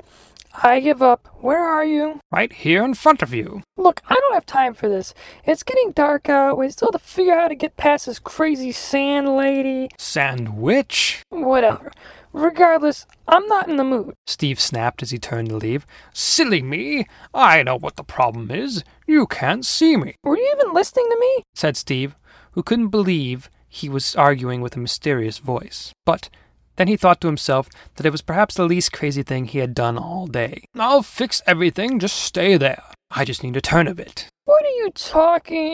I 0.60 0.80
give 0.80 1.00
up. 1.00 1.28
Where 1.40 1.64
are 1.64 1.84
you? 1.84 2.18
Right 2.32 2.52
here 2.52 2.84
in 2.84 2.94
front 2.94 3.22
of 3.22 3.32
you. 3.32 3.62
Look, 3.76 4.00
I 4.08 4.14
don't 4.14 4.34
have 4.34 4.44
time 4.44 4.74
for 4.74 4.88
this. 4.88 5.14
It's 5.44 5.62
getting 5.62 5.92
dark 5.92 6.28
out. 6.28 6.58
We 6.58 6.68
still 6.70 6.90
have 6.92 7.00
to 7.00 7.06
figure 7.06 7.34
out 7.34 7.42
how 7.42 7.48
to 7.48 7.54
get 7.54 7.76
past 7.76 8.06
this 8.06 8.18
crazy 8.18 8.72
sand 8.72 9.36
lady. 9.36 9.88
Sand 9.96 10.56
Witch! 10.58 11.22
Whatever. 11.30 11.92
Regardless, 12.32 13.06
I'm 13.28 13.46
not 13.46 13.68
in 13.68 13.76
the 13.76 13.84
mood. 13.84 14.14
Steve 14.26 14.58
snapped 14.58 15.00
as 15.00 15.12
he 15.12 15.18
turned 15.18 15.50
to 15.50 15.56
leave. 15.56 15.86
Silly 16.12 16.60
me! 16.60 17.06
I 17.32 17.62
know 17.62 17.76
what 17.78 17.94
the 17.94 18.02
problem 18.02 18.50
is. 18.50 18.82
You 19.06 19.28
can't 19.28 19.64
see 19.64 19.96
me, 19.96 20.16
Were 20.24 20.36
you 20.36 20.54
even 20.56 20.74
listening 20.74 21.06
to 21.10 21.18
me? 21.20 21.42
said 21.54 21.76
Steve, 21.76 22.16
who 22.54 22.62
couldn't 22.62 22.88
believe 22.88 23.50
he 23.68 23.88
was 23.88 24.16
arguing 24.16 24.60
with 24.60 24.76
a 24.76 24.80
mysterious 24.80 25.38
voice. 25.38 25.92
But 26.06 26.30
then 26.76 26.88
he 26.88 26.96
thought 26.96 27.20
to 27.20 27.26
himself 27.26 27.68
that 27.96 28.06
it 28.06 28.12
was 28.12 28.22
perhaps 28.22 28.54
the 28.54 28.64
least 28.64 28.92
crazy 28.92 29.22
thing 29.22 29.44
he 29.46 29.58
had 29.58 29.74
done 29.74 29.98
all 29.98 30.26
day. 30.26 30.64
I'll 30.74 31.02
fix 31.02 31.42
everything, 31.46 31.98
just 31.98 32.16
stay 32.16 32.56
there. 32.56 32.82
I 33.10 33.24
just 33.24 33.42
need 33.42 33.54
to 33.54 33.60
turn 33.60 33.86
a 33.86 33.94
bit. 33.94 34.28
What 34.44 34.64
are 34.64 34.68
you 34.68 34.90
talking 34.90 35.64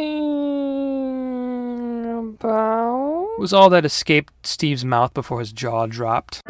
about? 2.38 3.38
was 3.38 3.52
all 3.52 3.70
that 3.70 3.84
escaped 3.84 4.46
Steve's 4.46 4.84
mouth 4.84 5.14
before 5.14 5.40
his 5.40 5.52
jaw 5.52 5.86
dropped. 5.86 6.42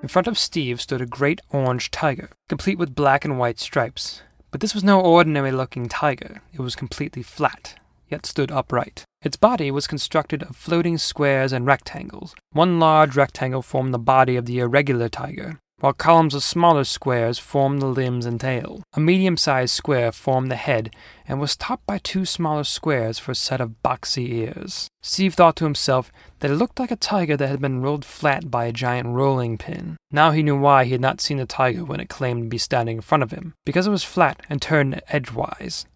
In 0.00 0.08
front 0.08 0.28
of 0.28 0.38
Steve 0.38 0.80
stood 0.80 1.00
a 1.00 1.06
great 1.06 1.40
orange 1.50 1.90
tiger, 1.90 2.30
complete 2.48 2.78
with 2.78 2.94
black 2.94 3.24
and 3.24 3.38
white 3.38 3.58
stripes. 3.58 4.22
But 4.50 4.60
this 4.60 4.74
was 4.74 4.82
no 4.84 5.00
ordinary 5.00 5.52
looking 5.52 5.88
tiger. 5.88 6.42
It 6.52 6.60
was 6.60 6.76
completely 6.76 7.22
flat. 7.22 7.74
yet 8.10 8.24
stood 8.24 8.50
upright. 8.50 9.04
Its 9.20 9.36
body 9.36 9.70
was 9.70 9.86
constructed 9.86 10.42
of 10.42 10.56
floating 10.56 10.96
squares 10.96 11.52
and 11.52 11.66
rectangles. 11.66 12.34
One 12.52 12.80
large 12.80 13.16
rectangle 13.16 13.60
formed 13.60 13.92
the 13.92 13.98
body 13.98 14.34
of 14.36 14.46
the 14.46 14.60
irregular 14.60 15.10
tiger, 15.10 15.60
while 15.80 15.92
columns 15.92 16.34
of 16.34 16.42
smaller 16.42 16.84
squares 16.84 17.38
formed 17.38 17.80
the 17.80 17.86
limbs 17.86 18.26
and 18.26 18.40
tail. 18.40 18.82
A 18.94 19.00
medium 19.00 19.36
sized 19.36 19.74
square 19.74 20.10
formed 20.12 20.50
the 20.50 20.56
head 20.56 20.94
and 21.26 21.40
was 21.40 21.56
topped 21.56 21.86
by 21.86 21.98
two 21.98 22.24
smaller 22.24 22.64
squares 22.64 23.18
for 23.18 23.32
a 23.32 23.36
set 23.36 23.60
of 23.60 23.82
boxy 23.84 24.28
ears. 24.30 24.88
Steve 25.02 25.34
thought 25.34 25.56
to 25.56 25.64
himself 25.64 26.10
that 26.40 26.50
it 26.50 26.56
looked 26.56 26.78
like 26.78 26.90
a 26.90 26.96
tiger 26.96 27.36
that 27.36 27.48
had 27.48 27.60
been 27.60 27.80
rolled 27.80 28.04
flat 28.04 28.50
by 28.50 28.64
a 28.64 28.72
giant 28.72 29.08
rolling 29.08 29.58
pin. 29.58 29.96
Now 30.10 30.32
he 30.32 30.42
knew 30.42 30.56
why 30.56 30.84
he 30.84 30.92
had 30.92 31.00
not 31.00 31.20
seen 31.20 31.36
the 31.36 31.46
tiger 31.46 31.84
when 31.84 32.00
it 32.00 32.08
claimed 32.08 32.44
to 32.44 32.48
be 32.48 32.58
standing 32.58 32.96
in 32.96 33.02
front 33.02 33.22
of 33.22 33.30
him, 33.30 33.54
because 33.64 33.86
it 33.86 33.90
was 33.90 34.04
flat 34.04 34.40
and 34.48 34.60
turned 34.60 35.00
edgewise. 35.08 35.86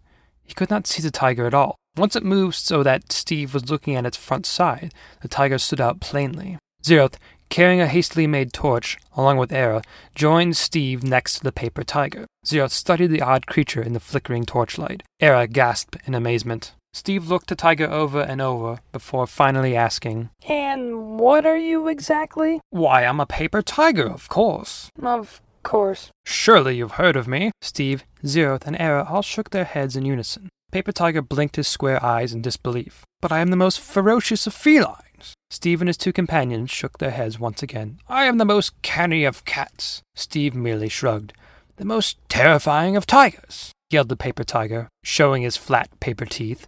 He 0.43 0.53
could 0.53 0.69
not 0.69 0.87
see 0.87 1.01
the 1.01 1.11
tiger 1.11 1.45
at 1.47 1.53
all. 1.53 1.75
Once 1.95 2.15
it 2.15 2.23
moved 2.23 2.55
so 2.55 2.83
that 2.83 3.11
Steve 3.11 3.53
was 3.53 3.69
looking 3.69 3.95
at 3.95 4.05
its 4.05 4.17
front 4.17 4.45
side, 4.45 4.93
the 5.21 5.27
tiger 5.27 5.57
stood 5.57 5.79
out 5.79 5.99
plainly. 5.99 6.57
Zeroth, 6.83 7.15
carrying 7.53 7.79
a 7.79 7.85
hastily 7.85 8.25
made 8.25 8.51
torch, 8.51 8.97
along 9.15 9.37
with 9.37 9.53
Era, 9.53 9.83
joined 10.15 10.57
Steve 10.57 11.03
next 11.03 11.35
to 11.35 11.43
the 11.43 11.51
paper 11.51 11.83
tiger. 11.83 12.25
Zeroth 12.43 12.71
studied 12.71 13.11
the 13.11 13.21
odd 13.21 13.45
creature 13.45 13.83
in 13.83 13.93
the 13.93 13.99
flickering 13.99 14.43
torchlight. 14.43 15.03
Era 15.19 15.45
gasped 15.45 15.95
in 16.07 16.15
amazement. 16.15 16.73
Steve 16.93 17.27
looked 17.27 17.49
the 17.49 17.55
tiger 17.55 17.87
over 17.87 18.21
and 18.21 18.41
over 18.41 18.79
before 18.91 19.27
finally 19.27 19.75
asking, 19.75 20.31
And 20.49 21.19
what 21.19 21.45
are 21.45 21.57
you 21.57 21.87
exactly? 21.87 22.59
Why, 22.71 23.05
I'm 23.05 23.19
a 23.19 23.27
paper 23.27 23.61
tiger, 23.61 24.09
of 24.09 24.29
course. 24.29 24.89
Of 24.99 25.39
course. 25.61 26.09
Surely 26.25 26.77
you've 26.77 26.93
heard 26.93 27.15
of 27.15 27.27
me. 27.27 27.51
Steve, 27.61 28.03
Zeroth, 28.23 28.65
and 28.65 28.81
Era 28.81 29.05
all 29.07 29.21
shook 29.21 29.51
their 29.51 29.65
heads 29.65 29.95
in 29.95 30.05
unison. 30.05 30.49
Paper 30.71 30.91
Tiger 30.91 31.21
blinked 31.21 31.57
his 31.57 31.67
square 31.67 32.03
eyes 32.03 32.33
in 32.33 32.41
disbelief. 32.41 33.05
But 33.21 33.31
I 33.31 33.41
am 33.41 33.51
the 33.51 33.55
most 33.55 33.79
ferocious 33.79 34.47
of 34.47 34.55
felines. 34.55 35.12
Steve 35.49 35.81
and 35.81 35.87
his 35.87 35.97
two 35.97 36.13
companions 36.13 36.71
shook 36.71 36.97
their 36.97 37.11
heads 37.11 37.39
once 37.39 37.61
again. 37.63 37.99
I 38.07 38.25
am 38.25 38.37
the 38.37 38.45
most 38.45 38.81
canny 38.81 39.23
of 39.23 39.45
cats. 39.45 40.01
Steve 40.15 40.55
merely 40.55 40.89
shrugged. 40.89 41.33
The 41.77 41.85
most 41.85 42.17
terrifying 42.29 42.95
of 42.95 43.05
tigers, 43.05 43.71
yelled 43.89 44.09
the 44.09 44.15
paper 44.15 44.43
tiger, 44.43 44.89
showing 45.03 45.43
his 45.43 45.57
flat 45.57 45.89
paper 45.99 46.25
teeth. 46.25 46.67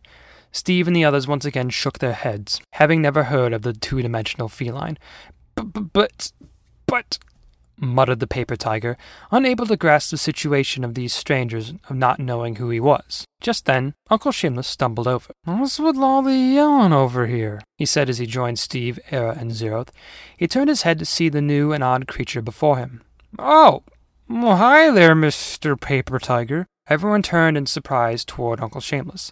Steve 0.51 0.87
and 0.87 0.95
the 0.95 1.05
others 1.05 1.27
once 1.27 1.45
again 1.45 1.69
shook 1.69 1.99
their 1.99 2.13
heads, 2.13 2.61
having 2.73 3.01
never 3.01 3.25
heard 3.25 3.53
of 3.53 3.63
the 3.63 3.73
two 3.73 4.01
dimensional 4.01 4.47
feline. 4.47 4.97
But, 5.55 6.31
but, 6.87 7.19
muttered 7.77 8.19
the 8.19 8.27
paper 8.27 8.55
tiger, 8.55 8.97
unable 9.31 9.65
to 9.65 9.77
grasp 9.77 10.11
the 10.11 10.17
situation 10.17 10.83
of 10.83 10.93
these 10.93 11.13
strangers 11.13 11.73
of 11.89 11.95
not 11.95 12.19
knowing 12.19 12.55
who 12.55 12.69
he 12.69 12.79
was. 12.79 13.25
Just 13.41 13.65
then, 13.65 13.93
Uncle 14.09 14.31
Shameless 14.31 14.67
stumbled 14.67 15.07
over. 15.07 15.31
What's 15.43 15.79
with 15.79 15.97
all 15.97 16.21
the 16.21 16.33
yelling 16.33 16.93
over 16.93 17.27
here? 17.27 17.61
he 17.77 17.85
said 17.85 18.09
as 18.09 18.17
he 18.17 18.25
joined 18.25 18.59
Steve, 18.59 18.99
Era, 19.11 19.35
and 19.39 19.51
Zeroth. 19.51 19.89
He 20.37 20.47
turned 20.47 20.69
his 20.69 20.83
head 20.83 20.99
to 20.99 21.05
see 21.05 21.29
the 21.29 21.41
new 21.41 21.71
and 21.71 21.83
odd 21.83 22.07
creature 22.07 22.41
before 22.41 22.77
him. 22.77 23.01
Oh, 23.37 23.83
well, 24.27 24.57
hi 24.57 24.89
there, 24.89 25.15
Mr. 25.15 25.79
Paper 25.79 26.19
Tiger. 26.19 26.65
Everyone 26.87 27.21
turned 27.21 27.57
in 27.57 27.65
surprise 27.65 28.23
toward 28.23 28.61
Uncle 28.61 28.81
Shameless, 28.81 29.31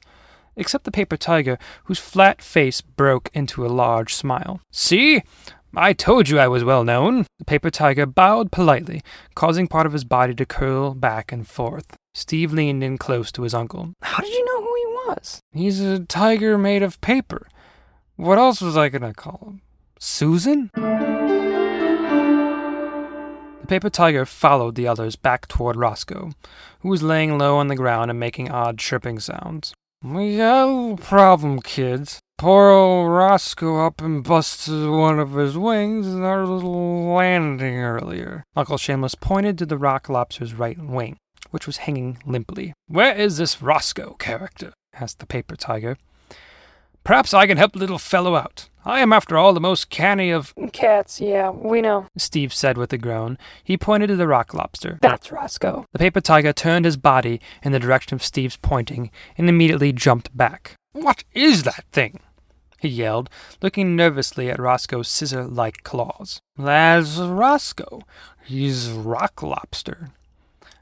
except 0.55 0.85
the 0.85 0.91
paper 0.91 1.17
tiger, 1.17 1.59
whose 1.85 1.99
flat 1.99 2.41
face 2.41 2.81
broke 2.81 3.29
into 3.33 3.65
a 3.65 3.69
large 3.69 4.13
smile. 4.13 4.59
See? 4.71 5.21
I 5.75 5.93
told 5.93 6.29
you 6.29 6.37
I 6.37 6.47
was 6.47 6.63
well 6.63 6.83
known. 6.83 7.25
The 7.39 7.45
paper 7.45 7.71
tiger 7.71 8.05
bowed 8.05 8.51
politely, 8.51 9.01
causing 9.33 9.67
part 9.67 9.87
of 9.87 9.93
his 9.93 10.03
body 10.03 10.35
to 10.35 10.45
curl 10.45 10.93
back 10.93 11.31
and 11.31 11.47
forth. 11.47 11.95
Steve 12.13 12.53
leaned 12.53 12.83
in 12.83 12.99
close 12.99 13.31
to 13.31 13.41
his 13.41 13.55
uncle. 13.55 13.93
How 14.03 14.21
did 14.21 14.31
you 14.31 14.45
know 14.45 14.61
who 14.61 14.75
he 14.75 14.85
was? 15.07 15.39
He's 15.51 15.79
a 15.81 16.01
tiger 16.01 16.59
made 16.59 16.83
of 16.83 17.01
paper. 17.01 17.47
What 18.17 18.37
else 18.37 18.61
was 18.61 18.77
I 18.77 18.89
going 18.89 19.01
to 19.01 19.13
call 19.13 19.39
him? 19.47 19.61
Susan? 19.97 20.69
The 23.63 23.67
paper 23.67 23.89
tiger 23.89 24.27
followed 24.27 24.75
the 24.75 24.87
others 24.87 25.15
back 25.15 25.47
toward 25.47 25.75
Rosco, 25.75 26.33
who 26.81 26.89
was 26.89 27.01
laying 27.01 27.39
low 27.39 27.57
on 27.57 27.67
the 27.67 27.75
ground 27.75 28.11
and 28.11 28.19
making 28.19 28.51
odd 28.51 28.77
chirping 28.77 29.19
sounds. 29.19 29.73
We 30.03 30.37
got 30.37 30.65
a 30.65 30.67
little 30.67 30.97
problem, 30.97 31.61
kids. 31.61 32.19
Poor 32.43 32.71
old 32.71 33.09
Rosco 33.09 33.85
up 33.85 34.01
and 34.01 34.21
busted 34.21 34.89
one 34.89 35.17
of 35.17 35.31
his 35.31 35.57
wings 35.57 36.07
in 36.07 36.23
our 36.23 36.45
little 36.45 37.13
landing 37.13 37.77
earlier. 37.77 38.43
Uncle 38.53 38.77
Shameless 38.77 39.15
pointed 39.15 39.57
to 39.57 39.65
the 39.65 39.77
roc 39.77 40.09
lobster's 40.09 40.53
right 40.53 40.77
wing, 40.77 41.15
which 41.51 41.65
was 41.65 41.77
hanging 41.77 42.17
limply. 42.25 42.73
Where 42.87 43.15
is 43.15 43.37
this 43.37 43.61
Rosco 43.61 44.17
character? 44.19 44.73
asked 44.93 45.19
the 45.19 45.25
paper 45.25 45.55
tiger. 45.55 45.95
Perhaps 47.05 47.33
I 47.33 47.47
can 47.47 47.55
help 47.55 47.71
the 47.71 47.79
little 47.79 47.97
fellow 47.97 48.35
out. 48.35 48.67
I 48.83 48.99
am, 48.99 49.13
after 49.13 49.37
all, 49.37 49.53
the 49.53 49.61
most 49.61 49.89
canny 49.89 50.29
of 50.29 50.53
cats. 50.73 51.21
Yeah, 51.21 51.49
we 51.49 51.79
know. 51.79 52.07
Steve 52.17 52.53
said 52.53 52.77
with 52.77 52.91
a 52.91 52.97
groan. 52.97 53.37
He 53.63 53.77
pointed 53.77 54.07
to 54.07 54.17
the 54.17 54.27
roc 54.27 54.53
lobster. 54.53 54.99
That's 55.01 55.31
Rosco. 55.31 55.85
The 55.93 55.99
paper 55.99 56.19
tiger 56.19 56.51
turned 56.51 56.83
his 56.83 56.97
body 56.97 57.39
in 57.63 57.71
the 57.71 57.79
direction 57.79 58.15
of 58.15 58.21
Steve's 58.21 58.57
pointing 58.57 59.11
and 59.37 59.47
immediately 59.47 59.93
jumped 59.93 60.35
back. 60.35 60.75
What 60.91 61.23
is 61.33 61.63
that 61.63 61.85
thing? 61.93 62.19
He 62.83 62.89
yelled, 62.89 63.29
looking 63.61 63.95
nervously 63.95 64.51
at 64.51 64.59
Rosco's 64.59 65.07
scissor 65.07 65.45
like 65.45 65.83
claws. 65.83 66.41
That's 66.57 67.17
Rosco. 67.17 68.01
He's 68.43 68.89
roc 68.89 69.41
lobster. 69.41 70.09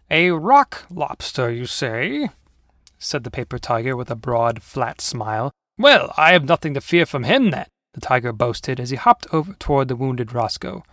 A 0.09 0.31
roc 0.31 0.87
lobster, 0.89 1.51
you 1.51 1.67
say? 1.67 2.29
said 2.97 3.23
the 3.23 3.29
paper 3.29 3.59
tiger 3.59 3.95
with 3.95 4.09
a 4.09 4.15
broad, 4.15 4.63
flat 4.63 4.99
smile. 4.99 5.51
Well, 5.77 6.11
I 6.17 6.33
have 6.33 6.43
nothing 6.43 6.73
to 6.73 6.81
fear 6.81 7.05
from 7.05 7.23
him 7.23 7.51
then, 7.51 7.67
the 7.93 8.01
tiger 8.01 8.33
boasted 8.33 8.79
as 8.79 8.89
he 8.89 8.95
hopped 8.95 9.27
over 9.31 9.53
toward 9.53 9.87
the 9.87 9.95
wounded 9.95 10.33
Rosco. 10.33 10.83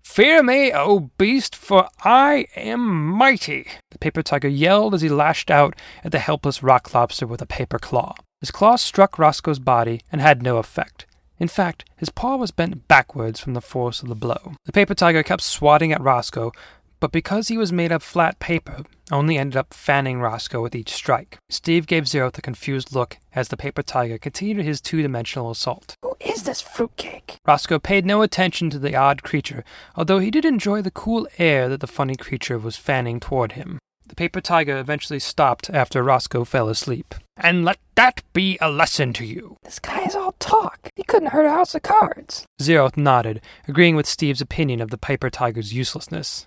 Fear 0.00 0.44
me, 0.44 0.72
O 0.72 1.10
beast, 1.18 1.54
for 1.54 1.90
I 2.02 2.46
am 2.56 3.06
mighty. 3.06 3.66
The 3.90 3.98
paper 3.98 4.22
tiger 4.22 4.48
yelled 4.48 4.94
as 4.94 5.02
he 5.02 5.10
lashed 5.10 5.50
out 5.50 5.76
at 6.02 6.12
the 6.12 6.20
helpless 6.20 6.62
roc 6.62 6.94
lobster 6.94 7.26
with 7.26 7.42
a 7.42 7.46
paper 7.46 7.78
claw. 7.78 8.14
His 8.44 8.50
claw 8.50 8.76
struck 8.76 9.18
Rosco's 9.18 9.58
body 9.58 10.02
and 10.12 10.20
had 10.20 10.42
no 10.42 10.58
effect. 10.58 11.06
In 11.38 11.48
fact, 11.48 11.86
his 11.96 12.10
paw 12.10 12.36
was 12.36 12.50
bent 12.50 12.86
backwards 12.88 13.40
from 13.40 13.54
the 13.54 13.62
force 13.62 14.02
of 14.02 14.10
the 14.10 14.14
blow. 14.14 14.52
The 14.66 14.72
paper 14.72 14.94
tiger 14.94 15.22
kept 15.22 15.40
swatting 15.40 15.92
at 15.92 16.02
Rosco, 16.02 16.52
but 17.00 17.10
because 17.10 17.48
he 17.48 17.56
was 17.56 17.72
made 17.72 17.90
of 17.90 18.02
flat 18.02 18.38
paper, 18.40 18.82
only 19.10 19.38
ended 19.38 19.56
up 19.56 19.72
fanning 19.72 20.20
Rosco 20.20 20.60
with 20.60 20.74
each 20.74 20.92
strike. 20.92 21.38
Steve 21.48 21.86
gave 21.86 22.04
Zeroth 22.04 22.36
a 22.36 22.42
confused 22.42 22.94
look 22.94 23.16
as 23.34 23.48
the 23.48 23.56
paper 23.56 23.82
tiger 23.82 24.18
continued 24.18 24.66
his 24.66 24.82
two 24.82 25.00
dimensional 25.00 25.50
assault. 25.50 25.96
Who 26.02 26.14
is 26.20 26.42
this 26.42 26.60
fruitcake? 26.60 27.38
Rosco 27.48 27.78
paid 27.78 28.04
no 28.04 28.20
attention 28.20 28.68
to 28.68 28.78
the 28.78 28.94
odd 28.94 29.22
creature, 29.22 29.64
although 29.96 30.18
he 30.18 30.30
did 30.30 30.44
enjoy 30.44 30.82
the 30.82 30.90
cool 30.90 31.26
air 31.38 31.70
that 31.70 31.80
the 31.80 31.86
funny 31.86 32.14
creature 32.14 32.58
was 32.58 32.76
fanning 32.76 33.20
toward 33.20 33.52
him. 33.52 33.78
The 34.06 34.14
paper 34.14 34.42
tiger 34.42 34.76
eventually 34.76 35.18
stopped 35.18 35.70
after 35.70 36.02
Roscoe 36.02 36.44
fell 36.44 36.68
asleep. 36.68 37.14
And 37.36 37.64
let 37.64 37.78
that 37.96 38.22
be 38.32 38.58
a 38.60 38.70
lesson 38.70 39.12
to 39.14 39.24
you. 39.24 39.56
This 39.64 39.78
guy 39.78 40.04
is 40.04 40.14
all 40.14 40.32
talk. 40.38 40.88
He 40.94 41.02
couldn't 41.02 41.30
hurt 41.30 41.46
a 41.46 41.50
house 41.50 41.74
of 41.74 41.82
cards. 41.82 42.46
Zeroth 42.60 42.96
nodded, 42.96 43.40
agreeing 43.66 43.96
with 43.96 44.06
Steve's 44.06 44.40
opinion 44.40 44.80
of 44.80 44.90
the 44.90 44.98
Piper 44.98 45.30
tiger's 45.30 45.72
uselessness. 45.72 46.46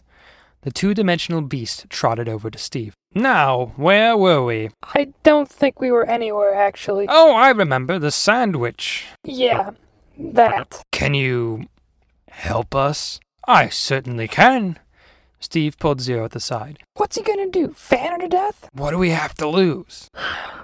The 0.61 0.71
two 0.71 0.93
dimensional 0.93 1.41
beast 1.41 1.89
trotted 1.89 2.27
over 2.27 2.49
to 2.49 2.57
Steve. 2.57 2.93
Now, 3.13 3.73
where 3.75 4.17
were 4.17 4.43
we? 4.43 4.69
I 4.83 5.13
don't 5.23 5.49
think 5.49 5.79
we 5.79 5.91
were 5.91 6.05
anywhere, 6.05 6.55
actually. 6.55 7.05
Oh, 7.09 7.33
I 7.33 7.49
remember 7.51 7.99
the 7.99 8.11
Sand 8.11 8.55
Witch. 8.55 9.05
Yeah, 9.23 9.71
that. 10.17 10.83
Can 10.91 11.13
you 11.13 11.67
help 12.29 12.75
us? 12.75 13.19
I 13.47 13.69
certainly 13.69 14.27
can. 14.27 14.79
Steve 15.39 15.77
pulled 15.77 16.01
Zero 16.01 16.25
at 16.25 16.31
the 16.31 16.39
side. 16.39 16.79
What's 16.95 17.15
he 17.15 17.23
gonna 17.23 17.49
do? 17.49 17.73
Fan 17.73 18.11
her 18.11 18.17
to 18.17 18.27
death? 18.27 18.69
What 18.73 18.91
do 18.91 18.97
we 18.97 19.11
have 19.11 19.35
to 19.35 19.47
lose? 19.47 20.09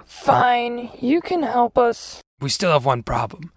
Fine, 0.04 0.90
you 1.00 1.20
can 1.20 1.42
help 1.42 1.78
us. 1.78 2.20
We 2.40 2.48
still 2.48 2.72
have 2.72 2.84
one 2.84 3.02
problem. 3.02 3.52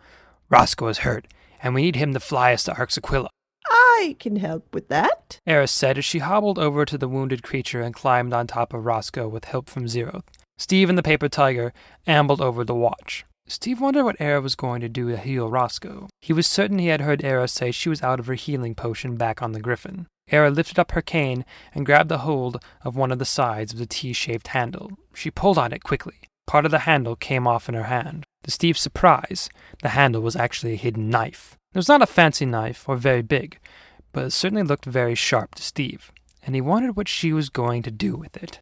Rosco 0.50 0.88
is 0.88 1.00
hurt, 1.00 1.28
and 1.62 1.74
we 1.74 1.82
need 1.82 1.96
him 1.96 2.14
to 2.14 2.20
fly 2.20 2.54
us 2.54 2.64
to 2.64 2.72
Arxaquila. 2.72 3.30
I 3.70 4.16
can 4.20 4.38
help 4.38 4.74
with 4.74 4.88
that. 4.90 5.40
Eris 5.46 5.72
said 5.72 5.98
as 5.98 6.06
she 6.06 6.20
hobbled 6.20 6.60
over 6.60 6.86
to 6.86 6.98
the 6.98 7.08
wounded 7.08 7.42
creature 7.44 7.82
and 7.82 7.94
climbed 7.94 8.34
on 8.34 8.48
top 8.48 8.74
of 8.74 8.86
Rosco 8.86 9.28
with 9.28 9.46
help 9.46 9.70
from 9.70 9.88
Zero. 9.88 10.22
Steve 10.58 10.90
and 10.90 10.98
the 10.98 11.04
paper 11.04 11.28
tiger 11.28 11.74
ambled 12.06 12.42
over 12.42 12.64
the 12.64 12.76
watch. 12.76 13.26
Steve 13.48 13.80
wondered 13.80 14.04
what 14.04 14.18
Era 14.20 14.42
was 14.42 14.56
going 14.56 14.82
to 14.82 14.90
do 14.90 15.10
to 15.10 15.18
heal 15.18 15.50
Rosco. 15.50 16.08
He 16.22 16.34
was 16.34 16.48
certain 16.48 16.80
he 16.80 16.88
had 16.88 17.02
heard 17.02 17.24
Era 17.24 17.48
say 17.48 17.72
she 17.72 17.90
was 17.90 18.04
out 18.04 18.20
of 18.20 18.28
her 18.28 18.34
healing 18.34 18.76
potion 18.76 19.16
back 19.16 19.42
on 19.42 19.54
the 19.54 19.62
griffin. 19.62 20.08
Era 20.30 20.50
lifted 20.50 20.78
up 20.78 20.92
her 20.92 21.02
cane 21.02 21.46
and 21.74 21.86
grabbed 21.86 22.12
a 22.12 22.20
hold 22.20 22.62
of 22.84 22.96
one 22.96 23.12
of 23.12 23.20
the 23.20 23.26
sides 23.26 23.74
of 23.74 23.80
the 23.80 23.86
T 23.86 24.14
shaped 24.14 24.50
handle. 24.50 24.92
She 25.14 25.32
pulled 25.32 25.58
on 25.58 25.72
it 25.72 25.84
quickly. 25.84 26.16
Part 26.46 26.66
of 26.66 26.72
the 26.72 26.80
handle 26.80 27.16
came 27.16 27.48
off 27.48 27.68
in 27.70 27.76
her 27.76 27.84
hand. 27.84 28.26
To 28.44 28.52
Steve's 28.52 28.80
surprise, 28.80 29.50
the 29.82 29.90
handle 29.90 30.22
was 30.22 30.36
actually 30.36 30.74
a 30.74 30.78
hidden 30.78 31.10
knife. 31.10 31.58
It 31.74 31.78
was 31.78 31.90
not 31.90 32.02
a 32.02 32.08
fancy 32.08 32.46
knife 32.46 32.88
or 32.88 32.96
very 32.96 33.22
big, 33.22 33.60
but 34.14 34.26
it 34.26 34.32
certainly 34.32 34.64
looked 34.64 34.86
very 34.86 35.16
sharp 35.16 35.56
to 35.56 35.64
Steve, 35.64 36.12
and 36.44 36.56
he 36.56 36.62
wondered 36.62 36.96
what 36.96 37.08
she 37.08 37.34
was 37.34 37.50
going 37.50 37.84
to 37.84 37.92
do 37.92 38.16
with 38.16 38.36
it. 38.38 38.60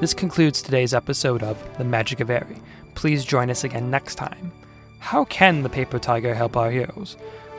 This 0.00 0.14
concludes 0.14 0.62
today's 0.62 0.94
episode 0.94 1.42
of 1.42 1.62
The 1.76 1.84
Magic 1.84 2.20
of 2.20 2.28
Eyri. 2.28 2.58
Please 2.94 3.24
join 3.24 3.50
us 3.50 3.64
again 3.64 3.90
next 3.90 4.14
time. 4.14 4.52
How 5.00 5.24
can 5.24 5.62
the 5.62 5.68
paper 5.68 5.98
tiger 5.98 6.34
help 6.34 6.56
our 6.56 6.70
heroes? 6.70 7.16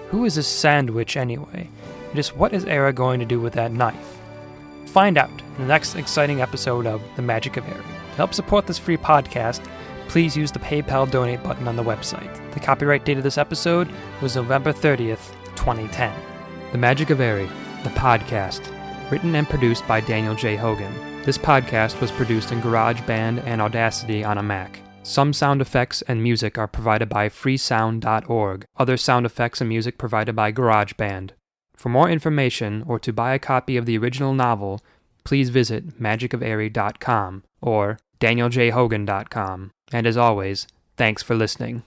Who 0.10 0.26
is 0.26 0.36
this 0.36 0.48
Sand 0.48 0.90
Witch 0.92 1.18
anyway? 1.18 1.70
And 2.08 2.16
just 2.16 2.38
what 2.38 2.54
is 2.54 2.64
Era 2.66 2.94
going 2.94 3.20
to 3.20 3.26
do 3.26 3.40
with 3.42 3.54
that 3.54 3.72
knife? 3.72 4.20
Find 4.86 5.18
out 5.18 5.30
in 5.30 5.62
the 5.64 5.68
next 5.68 5.96
exciting 5.96 6.40
episode 6.40 6.86
of 6.86 7.02
The 7.16 7.22
Magic 7.22 7.58
of 7.58 7.66
Eyri. 7.66 7.82
To 8.12 8.18
help 8.18 8.34
support 8.34 8.68
this 8.68 8.78
free 8.78 8.96
podcast, 8.96 9.66
please 10.08 10.38
use 10.38 10.52
the 10.52 10.60
PayPal 10.60 11.10
donate 11.10 11.44
button 11.44 11.68
on 11.68 11.76
the 11.76 11.84
website. 11.84 12.54
The 12.54 12.60
copyright 12.60 13.06
date 13.06 13.18
of 13.18 13.24
this 13.24 13.38
episode 13.38 13.90
was 14.22 14.36
November 14.36 14.72
30th, 14.72 15.34
2010. 15.56 16.14
The 16.72 16.78
Magic 16.78 17.10
of 17.10 17.18
Eyri, 17.18 17.50
the 17.84 17.90
podcast, 17.90 18.62
written 19.10 19.36
and 19.36 19.50
produced 19.50 19.86
by 19.88 20.00
Daniel 20.00 20.36
J. 20.36 20.56
Hogan. 20.56 20.94
This 21.24 21.38
podcast 21.38 22.00
was 22.00 22.12
produced 22.12 22.52
in 22.52 22.62
GarageBand 22.62 23.44
and 23.46 23.62
Audacity 23.62 24.24
on 24.24 24.38
a 24.38 24.44
Mac. 24.44 24.80
Some 25.04 25.34
sound 25.34 25.62
effects 25.62 26.02
and 26.04 26.22
music 26.22 26.58
are 26.58 26.68
provided 26.68 27.10
by 27.10 27.28
freesound.org. 27.28 28.66
Other 28.78 28.98
sound 28.98 29.26
effects 29.26 29.60
and 29.60 29.68
music 29.68 29.98
provided 29.98 30.36
by 30.36 30.52
GarageBand. 30.52 31.32
For 31.76 31.90
more 31.90 32.10
information 32.10 32.84
or 32.88 33.00
to 33.00 33.12
buy 33.12 33.34
a 33.34 33.40
copy 33.40 33.78
of 33.78 33.86
the 33.86 33.98
original 33.98 34.34
novel, 34.34 34.82
please 35.24 35.50
visit 35.50 36.00
magicofeyri.com 36.00 37.44
or 37.62 37.98
danieljhogan.com. 38.20 39.72
And 39.92 40.08
as 40.08 40.18
always, 40.18 40.68
thanks 40.96 41.24
for 41.24 41.36
listening. 41.36 41.84